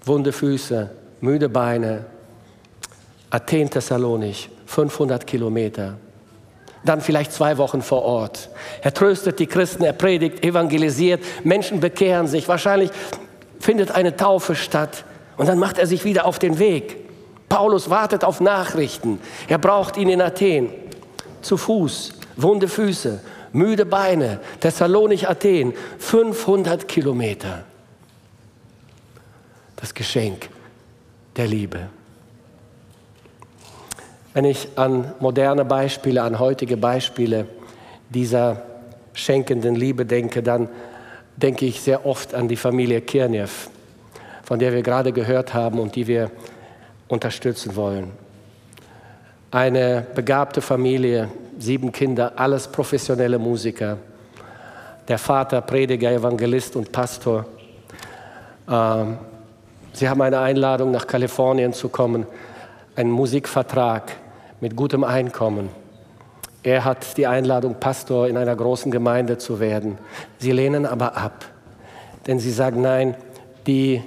Wunde 0.06 0.32
Füße, 0.32 0.88
müde 1.20 1.50
Beine. 1.50 2.06
Athen, 3.28 3.68
Thessalonich, 3.68 4.48
500 4.64 5.26
Kilometer. 5.26 5.98
Dann 6.82 7.02
vielleicht 7.02 7.34
zwei 7.34 7.58
Wochen 7.58 7.82
vor 7.82 8.04
Ort. 8.04 8.48
Er 8.80 8.94
tröstet 8.94 9.38
die 9.38 9.46
Christen, 9.46 9.84
er 9.84 9.92
predigt, 9.92 10.42
evangelisiert, 10.42 11.22
Menschen 11.44 11.80
bekehren 11.80 12.26
sich. 12.26 12.48
Wahrscheinlich 12.48 12.90
findet 13.62 13.92
eine 13.92 14.16
Taufe 14.16 14.54
statt. 14.56 15.04
Und 15.36 15.48
dann 15.48 15.58
macht 15.58 15.78
er 15.78 15.86
sich 15.86 16.04
wieder 16.04 16.26
auf 16.26 16.38
den 16.38 16.58
Weg. 16.58 16.96
Paulus 17.48 17.88
wartet 17.88 18.24
auf 18.24 18.40
Nachrichten. 18.40 19.20
Er 19.48 19.58
braucht 19.58 19.96
ihn 19.96 20.08
in 20.08 20.20
Athen. 20.20 20.68
Zu 21.42 21.56
Fuß, 21.56 22.12
wunde 22.36 22.66
Füße, 22.66 23.20
müde 23.52 23.86
Beine. 23.86 24.40
Thessalonich, 24.60 25.28
Athen, 25.28 25.74
500 25.98 26.88
Kilometer. 26.88 27.64
Das 29.76 29.94
Geschenk 29.94 30.48
der 31.36 31.46
Liebe. 31.46 31.88
Wenn 34.34 34.44
ich 34.44 34.68
an 34.76 35.12
moderne 35.20 35.64
Beispiele, 35.64 36.22
an 36.22 36.38
heutige 36.38 36.76
Beispiele 36.76 37.46
dieser 38.10 38.62
schenkenden 39.12 39.74
Liebe 39.74 40.04
denke, 40.04 40.42
dann 40.42 40.68
denke 41.36 41.66
ich 41.66 41.80
sehr 41.80 42.06
oft 42.06 42.34
an 42.34 42.48
die 42.48 42.56
Familie 42.56 43.00
Kirnev 43.00 43.70
von 44.52 44.58
der 44.58 44.72
wir 44.72 44.82
gerade 44.82 45.12
gehört 45.12 45.54
haben 45.54 45.78
und 45.78 45.94
die 45.96 46.06
wir 46.06 46.30
unterstützen 47.08 47.74
wollen. 47.76 48.10
Eine 49.50 50.06
begabte 50.14 50.60
Familie, 50.60 51.30
sieben 51.58 51.92
Kinder, 51.92 52.32
alles 52.36 52.68
professionelle 52.68 53.38
Musiker. 53.38 53.98
Der 55.08 55.18
Vater, 55.18 55.60
Prediger, 55.60 56.12
Evangelist 56.12 56.76
und 56.76 56.92
Pastor. 56.92 57.46
Ähm, 58.70 59.18
sie 59.92 60.08
haben 60.08 60.20
eine 60.22 60.40
Einladung, 60.40 60.90
nach 60.90 61.06
Kalifornien 61.06 61.72
zu 61.72 61.88
kommen, 61.88 62.26
einen 62.94 63.10
Musikvertrag 63.10 64.12
mit 64.60 64.76
gutem 64.76 65.02
Einkommen. 65.02 65.70
Er 66.62 66.84
hat 66.84 67.16
die 67.16 67.26
Einladung, 67.26 67.80
Pastor 67.80 68.28
in 68.28 68.36
einer 68.36 68.54
großen 68.54 68.90
Gemeinde 68.92 69.38
zu 69.38 69.58
werden. 69.58 69.98
Sie 70.38 70.52
lehnen 70.52 70.86
aber 70.86 71.16
ab, 71.16 71.44
denn 72.26 72.38
sie 72.38 72.52
sagen, 72.52 72.80
nein, 72.82 73.16
die 73.66 74.02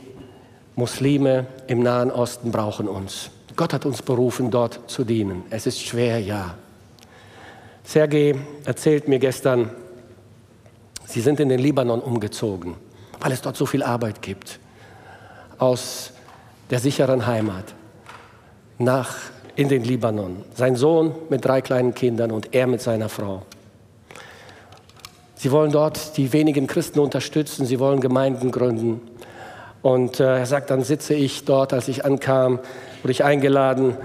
Muslime 0.76 1.48
im 1.68 1.82
Nahen 1.84 2.12
Osten 2.12 2.52
brauchen 2.52 2.88
uns. 2.88 3.30
Gott 3.56 3.74
hat 3.74 3.86
uns 3.86 4.02
berufen, 4.02 4.52
dort 4.52 4.90
zu 4.90 5.04
dienen. 5.04 5.44
Es 5.50 5.66
ist 5.66 5.82
schwer, 5.82 6.20
ja. 6.20 6.56
Sergei 7.84 8.36
erzählt 8.66 9.08
mir 9.08 9.20
gestern, 9.20 9.70
sie 11.06 11.22
sind 11.22 11.40
in 11.40 11.50
den 11.50 11.60
Libanon 11.60 12.02
umgezogen, 12.02 12.76
weil 13.20 13.32
es 13.32 13.42
dort 13.42 13.56
so 13.56 13.66
viel 13.66 13.84
Arbeit 13.84 14.22
gibt. 14.22 14.60
Aus 15.58 16.12
der 16.70 16.80
sicheren 16.80 17.28
Heimat 17.28 17.76
nach 18.78 19.16
in 19.56 19.70
den 19.70 19.84
Libanon. 19.84 20.44
Sein 20.54 20.76
Sohn 20.76 21.14
mit 21.30 21.46
drei 21.46 21.62
kleinen 21.62 21.94
Kindern 21.94 22.32
und 22.32 22.54
er 22.54 22.68
mit 22.68 22.82
seiner 22.82 23.10
Frau. 23.10 23.44
Sie 25.36 25.52
wollen 25.52 25.72
dort 25.72 26.18
die 26.18 26.34
wenigen 26.34 26.68
Christen 26.68 27.00
unterstützen, 27.00 27.66
sie 27.66 27.80
wollen 27.80 28.02
Gemeinden 28.02 28.52
gründen. 28.52 29.02
Und 29.82 30.20
äh, 30.20 30.40
er 30.40 30.46
sagt, 30.46 30.72
dann 30.72 30.84
sitze 30.84 31.14
ich 31.14 31.46
dort, 31.46 31.72
als 31.72 31.88
ich 31.88 32.04
ankam, 32.04 32.60
wurde 33.04 33.12
ich 33.12 33.24
eingeladen 33.24 33.96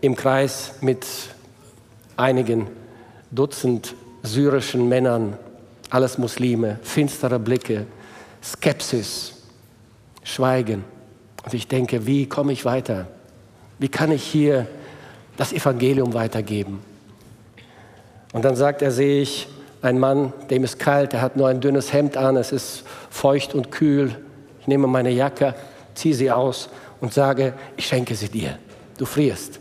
im 0.00 0.16
Kreis 0.16 0.74
mit 0.80 1.06
einigen 2.16 2.68
Dutzend 3.30 3.94
syrischen 4.22 4.88
Männern, 4.88 5.36
alles 5.90 6.16
Muslime, 6.16 6.78
finstere 6.82 7.38
Blicke, 7.38 7.86
Skepsis, 8.42 9.34
Schweigen. 10.22 10.84
Und 11.44 11.54
ich 11.54 11.68
denke, 11.68 12.06
wie 12.06 12.26
komme 12.26 12.52
ich 12.52 12.64
weiter? 12.64 13.06
Wie 13.78 13.88
kann 13.88 14.10
ich 14.10 14.22
hier 14.22 14.66
das 15.36 15.52
Evangelium 15.52 16.14
weitergeben? 16.14 16.80
Und 18.32 18.44
dann 18.44 18.56
sagt 18.56 18.82
er, 18.82 18.90
sehe 18.90 19.22
ich 19.22 19.48
einen 19.82 19.98
Mann, 19.98 20.32
dem 20.50 20.64
ist 20.64 20.78
kalt, 20.78 21.14
er 21.14 21.22
hat 21.22 21.36
nur 21.36 21.48
ein 21.48 21.60
dünnes 21.60 21.92
Hemd 21.92 22.16
an, 22.16 22.36
es 22.36 22.52
ist 22.52 22.84
feucht 23.10 23.54
und 23.54 23.70
kühl, 23.70 24.16
ich 24.60 24.66
nehme 24.66 24.86
meine 24.86 25.10
Jacke, 25.10 25.54
ziehe 25.94 26.14
sie 26.14 26.30
aus 26.30 26.68
und 27.00 27.12
sage, 27.12 27.54
ich 27.76 27.86
schenke 27.86 28.14
sie 28.14 28.28
dir. 28.28 28.58
Du 28.98 29.06
frierst. 29.06 29.60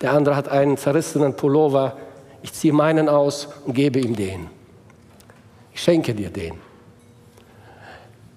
Der 0.00 0.12
andere 0.12 0.36
hat 0.36 0.48
einen 0.48 0.76
zerrissenen 0.76 1.34
Pullover. 1.34 1.96
Ich 2.42 2.52
ziehe 2.52 2.72
meinen 2.72 3.08
aus 3.08 3.48
und 3.66 3.74
gebe 3.74 3.98
ihm 3.98 4.14
den. 4.14 4.46
Ich 5.74 5.82
schenke 5.82 6.14
dir 6.14 6.30
den. 6.30 6.54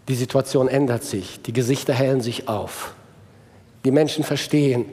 Die 0.07 0.15
Situation 0.15 0.67
ändert 0.67 1.03
sich, 1.03 1.41
die 1.41 1.53
Gesichter 1.53 1.93
hellen 1.93 2.21
sich 2.21 2.47
auf. 2.47 2.93
Die 3.85 3.91
Menschen 3.91 4.23
verstehen, 4.23 4.85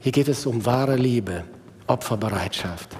hier 0.00 0.12
geht 0.12 0.28
es 0.28 0.46
um 0.46 0.64
wahre 0.64 0.96
Liebe, 0.96 1.44
Opferbereitschaft. 1.86 2.96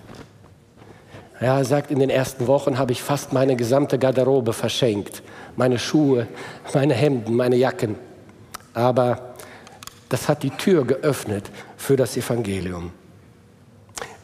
Ja, 1.41 1.59
er 1.59 1.65
sagt, 1.65 1.91
in 1.91 2.01
den 2.01 2.11
ersten 2.11 2.49
Wochen 2.49 2.79
habe 2.79 2.93
ich 2.93 3.03
fast 3.03 3.33
meine 3.33 3.55
gesamte 3.55 3.99
Garderobe 3.99 4.53
verschenkt. 4.53 5.23
Meine 5.57 5.79
Schuhe, 5.79 6.27
meine 6.75 6.95
Hemden, 6.95 7.37
meine 7.37 7.57
Jacken. 7.57 7.95
Aber 8.75 9.35
das 10.09 10.29
hat 10.29 10.43
die 10.43 10.51
Tür 10.51 10.85
geöffnet 10.85 11.51
für 11.77 11.97
das 11.97 12.17
Evangelium. 12.17 12.91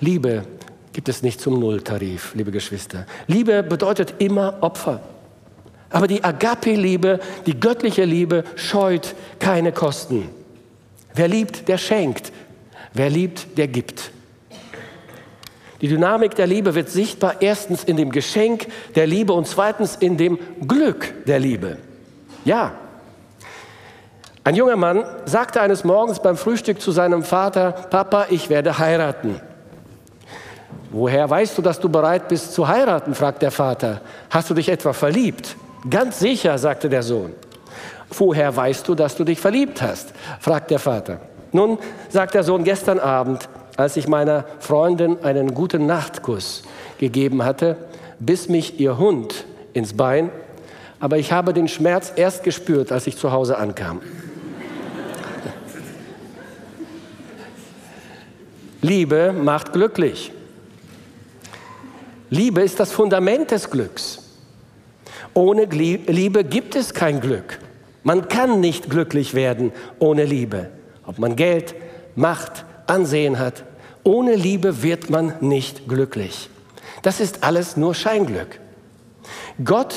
Liebe 0.01 0.45
gibt 0.93 1.09
es 1.09 1.23
nicht 1.23 1.41
zum 1.41 1.61
Nulltarif, 1.61 2.35
liebe 2.35 2.51
Geschwister. 2.51 3.07
Liebe 3.27 3.63
bedeutet 3.63 4.15
immer 4.19 4.59
Opfer. 4.61 5.01
Aber 5.91 6.09
die 6.09 6.25
Agape-Liebe, 6.25 7.21
die 7.47 7.59
göttliche 7.59 8.05
Liebe, 8.05 8.43
scheut 8.57 9.15
keine 9.39 9.71
Kosten. 9.71 10.29
Wer 11.15 11.29
liebt, 11.29 11.69
der 11.69 11.79
schenkt. 11.79 12.33
Wer 12.95 13.11
liebt, 13.11 13.59
der 13.59 13.69
gibt. 13.69 14.13
Die 15.81 15.89
Dynamik 15.89 16.37
der 16.37 16.47
Liebe 16.47 16.75
wird 16.75 16.89
sichtbar 16.89 17.43
erstens 17.43 17.85
in 17.85 17.97
dem 17.97 18.11
Geschenk 18.11 18.69
der 18.95 19.07
Liebe 19.07 19.33
und 19.33 19.47
zweitens 19.47 19.97
in 19.97 20.17
dem 20.17 20.39
Glück 20.67 21.27
der 21.27 21.41
Liebe. 21.41 21.77
Ja. 22.45 22.73
Ein 24.45 24.55
junger 24.55 24.77
Mann 24.77 25.05
sagte 25.25 25.61
eines 25.61 25.85
Morgens 25.85 26.21
beim 26.21 26.37
Frühstück 26.37 26.81
zu 26.81 26.93
seinem 26.93 27.23
Vater, 27.23 27.73
Papa, 27.73 28.27
ich 28.31 28.49
werde 28.49 28.79
heiraten. 28.79 29.41
Woher 30.91 31.29
weißt 31.29 31.59
du, 31.59 31.63
dass 31.63 31.81
du 31.81 31.89
bereit 31.89 32.29
bist 32.29 32.55
zu 32.55 32.69
heiraten? 32.69 33.15
fragt 33.15 33.43
der 33.43 33.51
Vater. 33.51 34.01
Hast 34.31 34.49
du 34.51 34.55
dich 34.55 34.69
etwa 34.69 34.93
verliebt? 34.93 35.57
Ganz 35.91 36.21
sicher, 36.21 36.57
sagte 36.57 36.89
der 36.89 37.03
Sohn. 37.03 37.33
Woher 38.11 38.55
weißt 38.55 38.87
du, 38.87 38.95
dass 38.95 39.17
du 39.17 39.25
dich 39.25 39.41
verliebt 39.41 39.83
hast? 39.83 40.13
fragt 40.39 40.71
der 40.71 40.79
Vater. 40.79 41.21
Nun, 41.55 41.79
sagt 42.11 42.35
der 42.35 42.43
Sohn, 42.43 42.65
gestern 42.65 42.99
Abend 42.99 43.49
als 43.77 43.97
ich 43.97 44.09
meiner 44.09 44.45
Freundin 44.61 45.23
einen 45.25 45.55
guten 45.55 45.87
Nachtkuss 45.87 46.63
gegeben 46.99 47.45
hatte, 47.45 47.77
biss 48.21 48.49
mich 48.49 48.79
ihr 48.79 48.99
Hund 48.99 49.47
ins 49.73 49.95
Bein, 49.95 50.31
aber 51.01 51.19
ich 51.19 51.33
habe 51.33 51.53
den 51.53 51.69
Schmerz 51.69 52.13
erst 52.17 52.45
gespürt, 52.45 52.93
als 52.93 53.07
ich 53.07 53.17
zu 53.17 53.33
Hause 53.33 53.59
ankam. 53.59 54.01
Liebe 58.81 59.33
macht 59.33 59.73
glücklich. 59.73 60.33
Liebe 62.31 62.63
ist 62.63 62.79
das 62.81 62.93
Fundament 62.93 63.51
des 63.51 63.71
Glücks. 63.71 64.23
Ohne 65.33 65.65
Liebe 65.65 66.45
gibt 66.45 66.77
es 66.77 66.95
kein 66.95 67.21
Glück. 67.21 67.59
Man 68.03 68.29
kann 68.29 68.61
nicht 68.61 68.91
glücklich 68.91 69.35
werden 69.35 69.73
ohne 69.99 70.25
Liebe. 70.25 70.69
Ob 71.07 71.19
man 71.19 71.37
Geld, 71.37 71.75
Macht, 72.17 72.65
Ansehen 72.87 73.39
hat. 73.39 73.65
Ohne 74.03 74.35
Liebe 74.35 74.83
wird 74.83 75.11
man 75.11 75.35
nicht 75.41 75.89
glücklich. 75.89 76.51
Das 77.03 77.21
ist 77.21 77.43
alles 77.43 77.77
nur 77.77 77.95
Scheinglück. 77.95 78.61
Gott, 79.65 79.95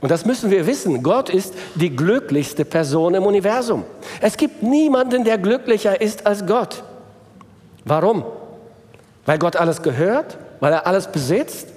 und 0.00 0.10
das 0.10 0.24
müssen 0.24 0.50
wir 0.50 0.66
wissen, 0.66 1.02
Gott 1.02 1.28
ist 1.28 1.54
die 1.74 1.94
glücklichste 1.94 2.64
Person 2.64 3.14
im 3.14 3.26
Universum. 3.26 3.84
Es 4.20 4.36
gibt 4.36 4.62
niemanden, 4.62 5.24
der 5.24 5.38
glücklicher 5.38 6.00
ist 6.00 6.26
als 6.26 6.46
Gott. 6.46 6.82
Warum? 7.84 8.24
Weil 9.26 9.38
Gott 9.38 9.56
alles 9.56 9.82
gehört? 9.82 10.38
Weil 10.60 10.72
er 10.72 10.86
alles 10.86 11.10
besitzt? 11.10 11.68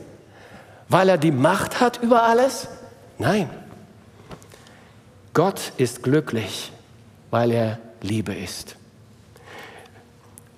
Weil 0.89 1.10
er 1.10 1.17
die 1.17 1.31
Macht 1.31 1.81
hat 1.81 2.01
über 2.01 2.24
alles? 2.24 2.67
Nein. 3.17 3.50
Gott 5.33 5.74
ist 5.77 6.03
glücklich, 6.03 6.72
weil 7.31 7.51
er 7.51 7.79
Liebe 8.03 8.33
ist. 8.33 8.75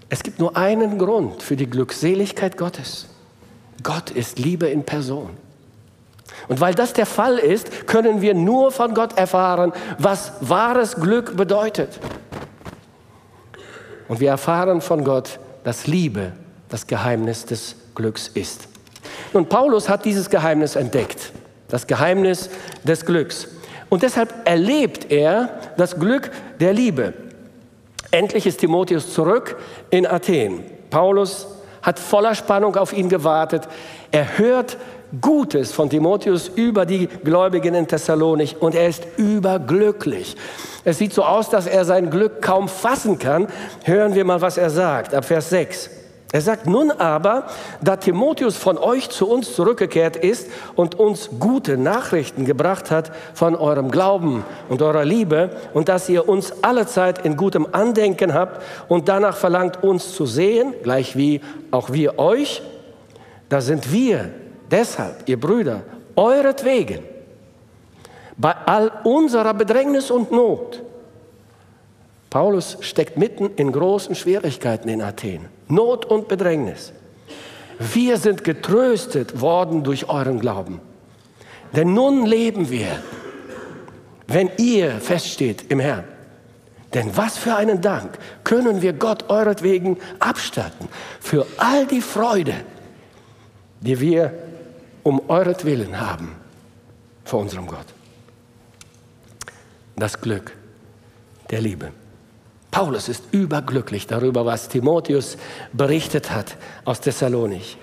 Es 0.09 0.21
gibt 0.21 0.39
nur 0.39 0.57
einen 0.57 0.97
Grund 0.97 1.41
für 1.41 1.55
die 1.55 1.69
Glückseligkeit 1.69 2.57
Gottes. 2.57 3.07
Gott 3.81 4.11
ist 4.11 4.39
Liebe 4.39 4.67
in 4.67 4.83
Person. 4.83 5.29
Und 6.47 6.59
weil 6.59 6.75
das 6.75 6.93
der 6.93 7.05
Fall 7.05 7.37
ist, 7.37 7.87
können 7.87 8.21
wir 8.21 8.33
nur 8.33 8.71
von 8.71 8.93
Gott 8.93 9.17
erfahren, 9.17 9.71
was 9.97 10.33
wahres 10.41 10.95
Glück 10.95 11.37
bedeutet. 11.37 11.99
Und 14.07 14.19
wir 14.19 14.29
erfahren 14.29 14.81
von 14.81 15.03
Gott, 15.03 15.39
dass 15.63 15.87
Liebe 15.87 16.33
das 16.69 16.85
Geheimnis 16.87 17.45
des 17.45 17.75
Glücks 17.95 18.27
ist. 18.27 18.67
Und 19.33 19.49
Paulus 19.49 19.89
hat 19.89 20.05
dieses 20.05 20.29
Geheimnis 20.29 20.75
entdeckt, 20.75 21.31
das 21.67 21.87
Geheimnis 21.87 22.49
des 22.83 23.05
Glücks. 23.05 23.47
Und 23.89 24.03
deshalb 24.03 24.33
erlebt 24.45 25.11
er 25.11 25.59
das 25.77 25.99
Glück 25.99 26.31
der 26.59 26.73
Liebe. 26.73 27.13
Endlich 28.15 28.47
ist 28.47 28.61
Timotheus 28.61 29.13
zurück 29.13 29.57
in 29.89 30.07
Athen. 30.07 30.63
Paulus 30.89 31.47
hat 31.81 31.99
voller 31.99 32.33
Spannung 32.33 32.77
auf 32.77 32.93
ihn 32.93 33.09
gewartet. 33.09 33.67
Er 34.09 34.37
hört 34.37 34.77
Gutes 35.19 35.73
von 35.73 35.89
Timotheus 35.89 36.47
über 36.47 36.85
die 36.85 37.07
Gläubigen 37.07 37.75
in 37.75 37.89
Thessalonich 37.89 38.61
und 38.61 38.73
er 38.73 38.87
ist 38.87 39.05
überglücklich. 39.17 40.37
Es 40.85 40.97
sieht 40.97 41.13
so 41.13 41.25
aus, 41.25 41.49
dass 41.49 41.67
er 41.67 41.83
sein 41.83 42.09
Glück 42.09 42.41
kaum 42.41 42.69
fassen 42.69 43.19
kann. 43.19 43.47
Hören 43.83 44.15
wir 44.15 44.23
mal, 44.23 44.39
was 44.39 44.57
er 44.57 44.69
sagt 44.69 45.13
ab 45.13 45.25
Vers 45.25 45.49
6. 45.49 45.89
Er 46.31 46.41
sagt, 46.41 46.67
nun 46.67 46.91
aber, 46.91 47.47
da 47.81 47.95
Timotheus 47.95 48.57
von 48.57 48.77
euch 48.77 49.09
zu 49.09 49.29
uns 49.29 49.55
zurückgekehrt 49.55 50.17
ist 50.17 50.49
und 50.75 50.95
uns 50.95 51.29
gute 51.39 51.77
Nachrichten 51.77 52.45
gebracht 52.45 52.91
hat 52.91 53.11
von 53.33 53.55
eurem 53.55 53.91
Glauben 53.91 54.43
und 54.67 54.81
eurer 54.81 55.05
Liebe 55.05 55.51
und 55.73 55.87
dass 55.87 56.09
ihr 56.09 56.27
uns 56.27 56.63
allezeit 56.63 57.23
in 57.23 57.37
gutem 57.37 57.67
Andenken 57.71 58.33
habt 58.33 58.61
und 58.89 59.07
danach 59.07 59.37
verlangt, 59.37 59.83
uns 59.83 60.13
zu 60.13 60.25
sehen, 60.25 60.73
gleich 60.83 61.15
wie 61.15 61.41
auch 61.71 61.91
wir 61.91 62.19
euch, 62.19 62.61
da 63.47 63.61
sind 63.61 63.91
wir 63.91 64.31
deshalb, 64.69 65.29
ihr 65.29 65.39
Brüder, 65.39 65.83
euretwegen, 66.15 66.99
bei 68.37 68.53
all 68.65 68.91
unserer 69.03 69.53
Bedrängnis 69.53 70.11
und 70.11 70.31
Not, 70.31 70.81
Paulus 72.35 72.75
steckt 72.81 73.15
mitten 73.15 73.51
in 73.55 73.71
großen 73.71 74.13
Schwierigkeiten 74.13 74.89
in 74.89 75.01
Athen. 75.01 75.47
Not 75.69 76.03
und 76.03 76.27
Bedrängnis. 76.27 76.91
Wir 77.79 78.17
sind 78.17 78.43
getröstet 78.43 79.39
worden 79.39 79.85
durch 79.85 80.09
euren 80.09 80.41
Glauben. 80.41 80.81
Denn 81.73 81.93
nun 81.93 82.25
leben 82.25 82.69
wir, 82.69 83.01
wenn 84.27 84.51
ihr 84.57 84.99
feststeht 84.99 85.71
im 85.71 85.79
Herrn. 85.79 86.03
Denn 86.93 87.15
was 87.15 87.37
für 87.37 87.55
einen 87.55 87.79
Dank 87.79 88.19
können 88.43 88.81
wir 88.81 88.91
Gott 88.91 89.29
euretwegen 89.29 89.95
abstatten 90.19 90.89
für 91.21 91.47
all 91.55 91.87
die 91.87 92.01
Freude, 92.01 92.55
die 93.79 93.97
wir 94.01 94.33
um 95.03 95.21
euretwillen 95.29 96.01
haben 96.01 96.35
vor 97.23 97.39
unserem 97.39 97.65
Gott. 97.65 97.87
Das 99.95 100.19
Glück 100.19 100.51
der 101.49 101.61
Liebe. 101.61 101.93
Paulus 102.75 103.07
ist 103.07 103.23
überglücklich 103.31 104.05
darüber, 104.05 104.45
was 104.45 104.67
Timotheus 104.67 105.37
berichtet 105.71 106.31
hat 106.31 106.57
aus 106.83 106.99
Thessalonich. 106.99 107.77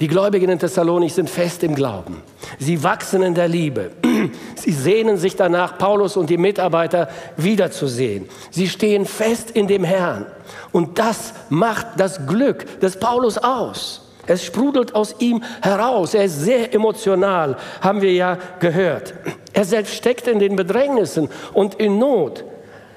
Die 0.00 0.08
Gläubigen 0.08 0.48
in 0.48 0.58
Thessalonich 0.58 1.12
sind 1.12 1.28
fest 1.28 1.62
im 1.62 1.74
Glauben. 1.74 2.22
Sie 2.58 2.82
wachsen 2.82 3.22
in 3.22 3.34
der 3.34 3.46
Liebe. 3.46 3.90
Sie 4.56 4.72
sehnen 4.72 5.18
sich 5.18 5.36
danach, 5.36 5.76
Paulus 5.76 6.16
und 6.16 6.30
die 6.30 6.38
Mitarbeiter 6.38 7.10
wiederzusehen. 7.36 8.26
Sie 8.50 8.70
stehen 8.70 9.04
fest 9.04 9.50
in 9.50 9.66
dem 9.66 9.84
Herrn. 9.84 10.24
Und 10.72 10.98
das 10.98 11.34
macht 11.50 11.88
das 11.98 12.26
Glück 12.26 12.80
des 12.80 12.98
Paulus 12.98 13.36
aus. 13.36 14.14
Es 14.26 14.46
sprudelt 14.46 14.94
aus 14.94 15.14
ihm 15.18 15.42
heraus. 15.60 16.14
Er 16.14 16.24
ist 16.24 16.40
sehr 16.40 16.72
emotional, 16.72 17.58
haben 17.82 18.00
wir 18.00 18.14
ja 18.14 18.38
gehört. 18.60 19.12
Er 19.52 19.66
selbst 19.66 19.94
steckt 19.94 20.26
in 20.26 20.38
den 20.38 20.56
Bedrängnissen 20.56 21.28
und 21.52 21.74
in 21.74 21.98
Not. 21.98 22.44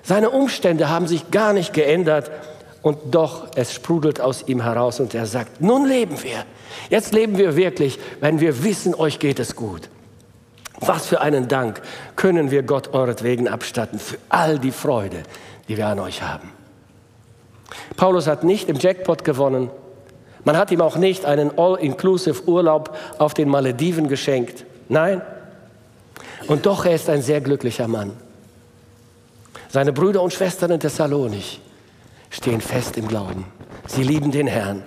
Seine 0.05 0.29
Umstände 0.29 0.89
haben 0.89 1.07
sich 1.07 1.31
gar 1.31 1.51
nicht 1.51 1.73
geändert 1.73 2.29
und 2.83 2.97
doch 3.15 3.47
es 3.55 3.73
sprudelt 3.73 4.21
aus 4.21 4.47
ihm 4.47 4.61
heraus 4.61 4.99
und 4.99 5.15
er 5.15 5.25
sagt, 5.25 5.61
nun 5.61 5.87
leben 5.87 6.21
wir. 6.21 6.45
Jetzt 6.91 7.11
leben 7.11 7.39
wir 7.39 7.55
wirklich, 7.55 7.97
wenn 8.19 8.39
wir 8.39 8.63
wissen, 8.63 8.93
euch 8.93 9.17
geht 9.17 9.39
es 9.39 9.55
gut. 9.55 9.89
Was 10.79 11.07
für 11.07 11.21
einen 11.21 11.47
Dank 11.47 11.81
können 12.15 12.51
wir 12.51 12.61
Gott 12.61 12.93
euretwegen 12.93 13.47
abstatten 13.47 13.97
für 13.97 14.17
all 14.29 14.59
die 14.59 14.71
Freude, 14.71 15.23
die 15.67 15.77
wir 15.77 15.87
an 15.87 15.99
euch 15.99 16.21
haben. 16.21 16.51
Paulus 17.97 18.27
hat 18.27 18.43
nicht 18.43 18.69
im 18.69 18.77
Jackpot 18.77 19.23
gewonnen. 19.23 19.71
Man 20.43 20.55
hat 20.55 20.69
ihm 20.69 20.81
auch 20.81 20.97
nicht 20.97 21.25
einen 21.25 21.57
all-inclusive 21.57 22.47
Urlaub 22.47 22.95
auf 23.17 23.33
den 23.33 23.49
Malediven 23.49 24.07
geschenkt. 24.07 24.65
Nein. 24.87 25.23
Und 26.45 26.67
doch 26.67 26.85
er 26.85 26.93
ist 26.93 27.09
ein 27.09 27.23
sehr 27.23 27.41
glücklicher 27.41 27.87
Mann. 27.87 28.11
Seine 29.75 29.91
Brüder 29.91 30.21
und 30.21 30.31
Schwestern 30.31 30.71
in 30.71 30.79
Thessalonich 30.79 31.59
stehen 32.29 32.61
fest 32.61 32.95
im 32.95 33.09
Glauben. 33.09 33.43
Sie 33.87 34.03
lieben 34.03 34.31
den 34.31 34.47
Herrn. 34.47 34.85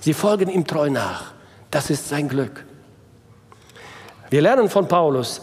Sie 0.00 0.14
folgen 0.14 0.48
ihm 0.48 0.66
treu 0.66 0.88
nach. 0.88 1.32
Das 1.70 1.90
ist 1.90 2.08
sein 2.08 2.26
Glück. 2.26 2.64
Wir 4.30 4.40
lernen 4.40 4.70
von 4.70 4.88
Paulus, 4.88 5.42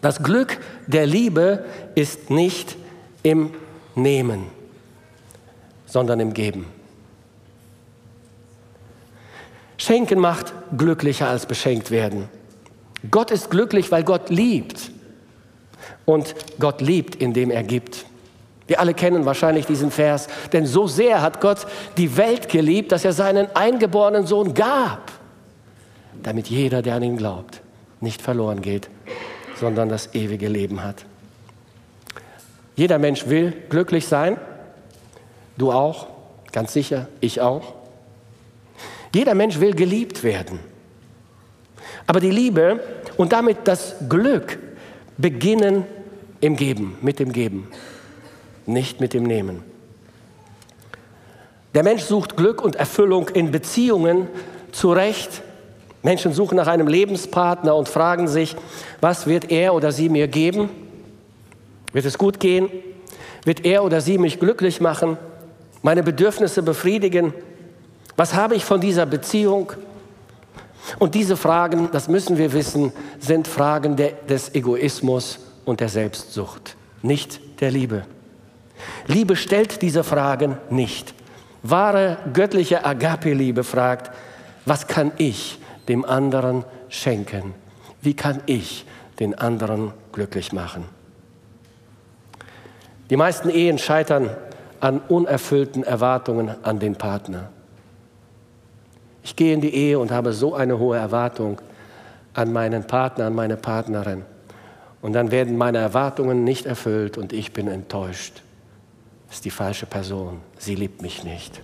Das 0.00 0.22
Glück 0.22 0.56
der 0.86 1.04
Liebe 1.06 1.66
ist 1.94 2.30
nicht 2.30 2.74
im 3.22 3.52
Nehmen, 3.94 4.46
sondern 5.84 6.20
im 6.20 6.32
Geben. 6.32 6.64
Schenken 9.76 10.20
macht 10.20 10.54
glücklicher 10.74 11.28
als 11.28 11.44
beschenkt 11.44 11.90
werden. 11.90 12.30
Gott 13.10 13.30
ist 13.30 13.50
glücklich, 13.50 13.92
weil 13.92 14.04
Gott 14.04 14.30
liebt. 14.30 14.90
Und 16.08 16.34
Gott 16.58 16.80
liebt, 16.80 17.16
indem 17.16 17.50
er 17.50 17.62
gibt. 17.62 18.06
Wir 18.66 18.80
alle 18.80 18.94
kennen 18.94 19.26
wahrscheinlich 19.26 19.66
diesen 19.66 19.90
Vers, 19.90 20.26
denn 20.54 20.64
so 20.64 20.86
sehr 20.86 21.20
hat 21.20 21.42
Gott 21.42 21.66
die 21.98 22.16
Welt 22.16 22.48
geliebt, 22.48 22.92
dass 22.92 23.04
er 23.04 23.12
seinen 23.12 23.54
eingeborenen 23.54 24.26
Sohn 24.26 24.54
gab, 24.54 25.12
damit 26.22 26.46
jeder, 26.46 26.80
der 26.80 26.94
an 26.94 27.02
ihn 27.02 27.18
glaubt, 27.18 27.60
nicht 28.00 28.22
verloren 28.22 28.62
geht, 28.62 28.88
sondern 29.60 29.90
das 29.90 30.14
ewige 30.14 30.48
Leben 30.48 30.82
hat. 30.82 31.04
Jeder 32.74 32.98
Mensch 32.98 33.26
will 33.26 33.52
glücklich 33.68 34.06
sein, 34.06 34.38
du 35.58 35.72
auch, 35.72 36.06
ganz 36.52 36.72
sicher, 36.72 37.08
ich 37.20 37.42
auch. 37.42 37.74
Jeder 39.14 39.34
Mensch 39.34 39.60
will 39.60 39.74
geliebt 39.74 40.24
werden. 40.24 40.58
Aber 42.06 42.20
die 42.20 42.30
Liebe 42.30 42.80
und 43.18 43.34
damit 43.34 43.58
das 43.64 43.96
Glück 44.08 44.58
beginnen 45.18 45.84
im 46.40 46.56
Geben, 46.56 46.96
mit 47.00 47.18
dem 47.18 47.32
Geben, 47.32 47.68
nicht 48.66 49.00
mit 49.00 49.14
dem 49.14 49.24
Nehmen. 49.24 49.62
Der 51.74 51.82
Mensch 51.82 52.02
sucht 52.02 52.36
Glück 52.36 52.62
und 52.62 52.76
Erfüllung 52.76 53.28
in 53.28 53.50
Beziehungen 53.50 54.28
zurecht. 54.72 55.42
Menschen 56.02 56.32
suchen 56.32 56.56
nach 56.56 56.66
einem 56.66 56.86
Lebenspartner 56.86 57.74
und 57.74 57.88
fragen 57.88 58.28
sich, 58.28 58.56
was 59.00 59.26
wird 59.26 59.50
er 59.50 59.74
oder 59.74 59.92
sie 59.92 60.08
mir 60.08 60.28
geben? 60.28 60.70
Wird 61.92 62.06
es 62.06 62.18
gut 62.18 62.40
gehen? 62.40 62.70
Wird 63.44 63.64
er 63.64 63.84
oder 63.84 64.00
sie 64.00 64.18
mich 64.18 64.40
glücklich 64.40 64.80
machen? 64.80 65.18
Meine 65.82 66.02
Bedürfnisse 66.02 66.62
befriedigen? 66.62 67.34
Was 68.16 68.34
habe 68.34 68.54
ich 68.54 68.64
von 68.64 68.80
dieser 68.80 69.06
Beziehung? 69.06 69.72
Und 70.98 71.14
diese 71.14 71.36
Fragen, 71.36 71.90
das 71.92 72.08
müssen 72.08 72.38
wir 72.38 72.52
wissen, 72.52 72.92
sind 73.18 73.46
Fragen 73.46 73.96
de, 73.96 74.14
des 74.28 74.54
Egoismus 74.54 75.38
und 75.68 75.80
der 75.80 75.90
Selbstsucht, 75.90 76.76
nicht 77.02 77.60
der 77.60 77.70
Liebe. 77.70 78.04
Liebe 79.06 79.36
stellt 79.36 79.82
diese 79.82 80.02
Fragen 80.02 80.56
nicht. 80.70 81.12
Wahre 81.62 82.16
göttliche 82.32 82.86
Agape-Liebe 82.86 83.64
fragt, 83.64 84.10
was 84.64 84.86
kann 84.86 85.12
ich 85.18 85.58
dem 85.86 86.06
anderen 86.06 86.64
schenken? 86.88 87.52
Wie 88.00 88.14
kann 88.14 88.40
ich 88.46 88.86
den 89.20 89.38
anderen 89.38 89.92
glücklich 90.10 90.54
machen? 90.54 90.84
Die 93.10 93.18
meisten 93.18 93.50
Ehen 93.50 93.76
scheitern 93.76 94.30
an 94.80 95.00
unerfüllten 95.00 95.84
Erwartungen 95.84 96.54
an 96.62 96.78
den 96.78 96.96
Partner. 96.96 97.50
Ich 99.22 99.36
gehe 99.36 99.52
in 99.52 99.60
die 99.60 99.74
Ehe 99.74 99.98
und 99.98 100.12
habe 100.12 100.32
so 100.32 100.54
eine 100.54 100.78
hohe 100.78 100.96
Erwartung 100.96 101.60
an 102.32 102.54
meinen 102.54 102.86
Partner, 102.86 103.26
an 103.26 103.34
meine 103.34 103.58
Partnerin. 103.58 104.24
Und 105.00 105.12
dann 105.12 105.30
werden 105.30 105.56
meine 105.56 105.78
Erwartungen 105.78 106.44
nicht 106.44 106.66
erfüllt 106.66 107.18
und 107.18 107.32
ich 107.32 107.52
bin 107.52 107.68
enttäuscht. 107.68 108.42
Das 109.28 109.36
ist 109.36 109.44
die 109.44 109.50
falsche 109.50 109.86
Person. 109.86 110.40
Sie 110.58 110.74
liebt 110.74 111.02
mich 111.02 111.22
nicht. 111.22 111.60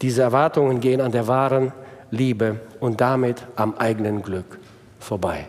Diese 0.00 0.22
Erwartungen 0.22 0.80
gehen 0.80 1.00
an 1.00 1.12
der 1.12 1.28
wahren 1.28 1.72
Liebe 2.10 2.60
und 2.80 3.00
damit 3.00 3.42
am 3.56 3.74
eigenen 3.74 4.22
Glück 4.22 4.58
vorbei. 4.98 5.46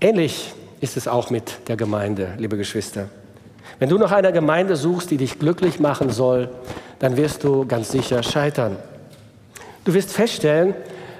Ähnlich 0.00 0.52
ist 0.80 0.96
es 0.96 1.08
auch 1.08 1.30
mit 1.30 1.68
der 1.68 1.76
Gemeinde, 1.76 2.34
liebe 2.36 2.56
Geschwister. 2.56 3.08
Wenn 3.78 3.88
du 3.88 3.98
nach 3.98 4.12
einer 4.12 4.32
Gemeinde 4.32 4.76
suchst, 4.76 5.10
die 5.10 5.16
dich 5.16 5.38
glücklich 5.38 5.80
machen 5.80 6.10
soll, 6.10 6.50
dann 6.98 7.16
wirst 7.16 7.42
du 7.44 7.66
ganz 7.66 7.90
sicher 7.90 8.22
scheitern. 8.22 8.76
Du 9.84 9.94
wirst 9.94 10.12
feststellen, 10.12 10.74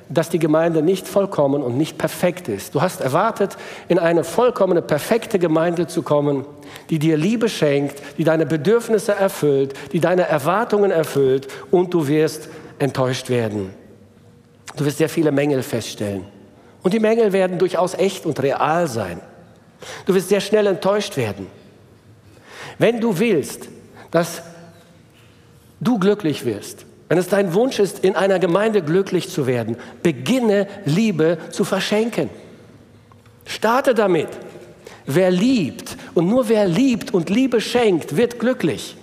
dass 0.08 0.28
die 0.28 0.38
Gemeinde 0.38 0.82
nicht 0.82 1.08
vollkommen 1.08 1.62
und 1.62 1.76
nicht 1.76 1.96
perfekt 1.96 2.48
ist. 2.48 2.74
Du 2.74 2.82
hast 2.82 3.00
erwartet, 3.00 3.56
in 3.88 3.98
eine 3.98 4.24
vollkommene, 4.24 4.82
perfekte 4.82 5.38
Gemeinde 5.38 5.86
zu 5.86 6.02
kommen, 6.02 6.44
die 6.90 6.98
dir 6.98 7.16
Liebe 7.16 7.48
schenkt, 7.48 8.02
die 8.18 8.24
deine 8.24 8.46
Bedürfnisse 8.46 9.12
erfüllt, 9.12 9.74
die 9.92 10.00
deine 10.00 10.28
Erwartungen 10.28 10.90
erfüllt 10.90 11.48
und 11.70 11.94
du 11.94 12.06
wirst 12.06 12.48
enttäuscht 12.78 13.30
werden. 13.30 13.70
Du 14.76 14.84
wirst 14.84 14.98
sehr 14.98 15.08
viele 15.08 15.32
Mängel 15.32 15.62
feststellen. 15.62 16.24
Und 16.82 16.92
die 16.92 17.00
Mängel 17.00 17.32
werden 17.32 17.58
durchaus 17.58 17.94
echt 17.94 18.26
und 18.26 18.42
real 18.42 18.86
sein. 18.88 19.20
Du 20.04 20.14
wirst 20.14 20.28
sehr 20.28 20.40
schnell 20.40 20.66
enttäuscht 20.66 21.16
werden. 21.16 21.46
Wenn 22.78 23.00
du 23.00 23.18
willst, 23.18 23.68
dass 24.10 24.42
du 25.80 25.98
glücklich 25.98 26.44
wirst, 26.44 26.84
wenn 27.08 27.18
es 27.18 27.28
dein 27.28 27.54
Wunsch 27.54 27.78
ist, 27.78 28.04
in 28.04 28.16
einer 28.16 28.38
Gemeinde 28.38 28.82
glücklich 28.82 29.28
zu 29.28 29.46
werden, 29.46 29.76
beginne 30.02 30.66
Liebe 30.84 31.38
zu 31.50 31.64
verschenken. 31.64 32.30
Starte 33.44 33.94
damit. 33.94 34.28
Wer 35.06 35.30
liebt 35.30 35.96
und 36.14 36.28
nur 36.28 36.48
wer 36.48 36.66
liebt 36.66 37.12
und 37.12 37.28
Liebe 37.28 37.60
schenkt, 37.60 38.16
wird 38.16 38.38
glücklich. 38.38 38.96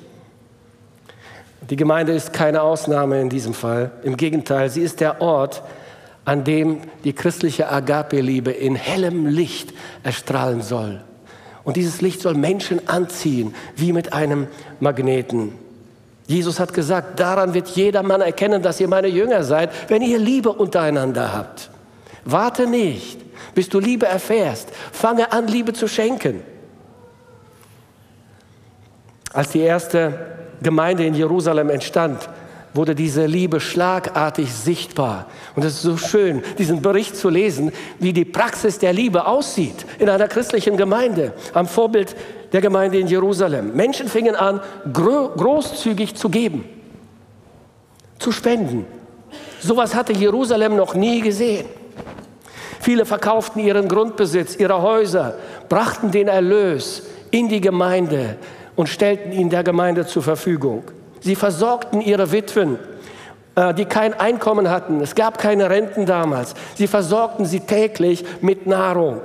Die 1.70 1.76
Gemeinde 1.76 2.14
ist 2.14 2.34
keine 2.34 2.64
Ausnahme 2.64 3.22
in 3.22 3.30
diesem 3.30 3.54
Fall. 3.54 3.92
Im 4.04 4.18
Gegenteil, 4.18 4.70
sie 4.70 4.82
ist 4.82 5.00
der 5.00 5.22
Ort, 5.22 5.62
an 6.26 6.44
dem 6.44 6.82
die 7.04 7.14
christliche 7.14 7.70
Agape-Liebe 7.70 8.52
in 8.52 8.76
hellem 8.76 9.28
Licht 9.28 9.74
erstrahlen 10.04 10.62
soll. 10.62 11.02
Und 11.64 11.78
dieses 11.78 12.02
Licht 12.02 12.22
soll 12.22 12.34
Menschen 12.34 12.88
anziehen, 12.88 13.54
wie 13.76 13.94
mit 13.94 14.14
einem 14.14 14.48
Magneten. 14.80 15.54
Jesus 16.32 16.60
hat 16.60 16.74
gesagt, 16.74 17.20
daran 17.20 17.54
wird 17.54 17.68
jedermann 17.70 18.22
erkennen, 18.22 18.62
dass 18.62 18.80
ihr 18.80 18.88
meine 18.88 19.10
Jünger 19.10 19.44
seid, 19.44 19.70
wenn 19.90 20.02
ihr 20.02 20.18
Liebe 20.18 20.52
untereinander 20.52 21.34
habt. 21.34 21.70
Warte 22.24 22.68
nicht, 22.68 23.20
bis 23.54 23.68
du 23.68 23.80
Liebe 23.80 24.06
erfährst. 24.06 24.70
Fange 24.92 25.32
an, 25.34 25.48
Liebe 25.48 25.74
zu 25.74 25.88
schenken. 25.88 26.42
Als 29.34 29.50
die 29.50 29.60
erste 29.60 30.14
Gemeinde 30.62 31.06
in 31.06 31.16
Jerusalem 31.16 31.70
entstand, 31.70 32.30
wurde 32.74 32.96
diese 32.96 33.26
Liebe 33.26 33.60
schlagartig 33.60 34.54
sichtbar. 34.54 35.28
Und 35.56 35.66
es 35.66 35.74
ist 35.76 35.82
so 35.82 35.98
schön, 35.98 36.42
diesen 36.58 36.82
Bericht 36.82 37.18
zu 37.18 37.30
lesen, 37.30 37.74
wie 38.00 38.14
die 38.14 38.24
Praxis 38.24 38.80
der 38.80 38.94
Liebe 38.94 39.26
aussieht 39.26 39.86
in 40.00 40.10
einer 40.10 40.30
christlichen 40.30 40.78
Gemeinde, 40.78 41.34
am 41.54 41.68
Vorbild 41.68 42.16
der 42.52 42.62
Gemeinde 42.62 43.00
in 43.00 43.08
Jerusalem. 43.08 43.76
Menschen 43.76 44.08
fingen 44.08 44.36
an, 44.36 44.62
großzügig 44.94 46.16
zu 46.16 46.30
geben, 46.30 46.66
zu 48.20 48.32
spenden. 48.32 48.86
Sowas 49.60 49.96
hatte 49.96 50.14
Jerusalem 50.14 50.76
noch 50.76 50.96
nie 50.96 51.22
gesehen. 51.22 51.66
Viele 52.80 53.06
verkauften 53.06 53.60
ihren 53.60 53.88
Grundbesitz, 53.88 54.56
ihre 54.56 54.82
Häuser, 54.82 55.36
brachten 55.70 56.12
den 56.12 56.28
Erlös 56.28 57.04
in 57.30 57.48
die 57.48 57.62
Gemeinde 57.62 58.38
und 58.76 58.88
stellten 58.88 59.32
ihn 59.32 59.50
der 59.50 59.64
Gemeinde 59.64 60.06
zur 60.08 60.24
Verfügung. 60.24 60.84
Sie 61.20 61.36
versorgten 61.36 62.02
ihre 62.02 62.32
Witwen, 62.32 62.80
äh, 63.56 63.74
die 63.76 63.86
kein 63.86 64.16
Einkommen 64.16 64.70
hatten. 64.70 65.00
Es 65.02 65.14
gab 65.14 65.38
keine 65.38 65.70
Renten 65.70 66.08
damals. 66.08 66.56
Sie 66.74 66.88
versorgten 66.88 67.46
sie 67.46 67.60
täglich 67.60 68.26
mit 68.42 68.66
Nahrung. 68.66 69.22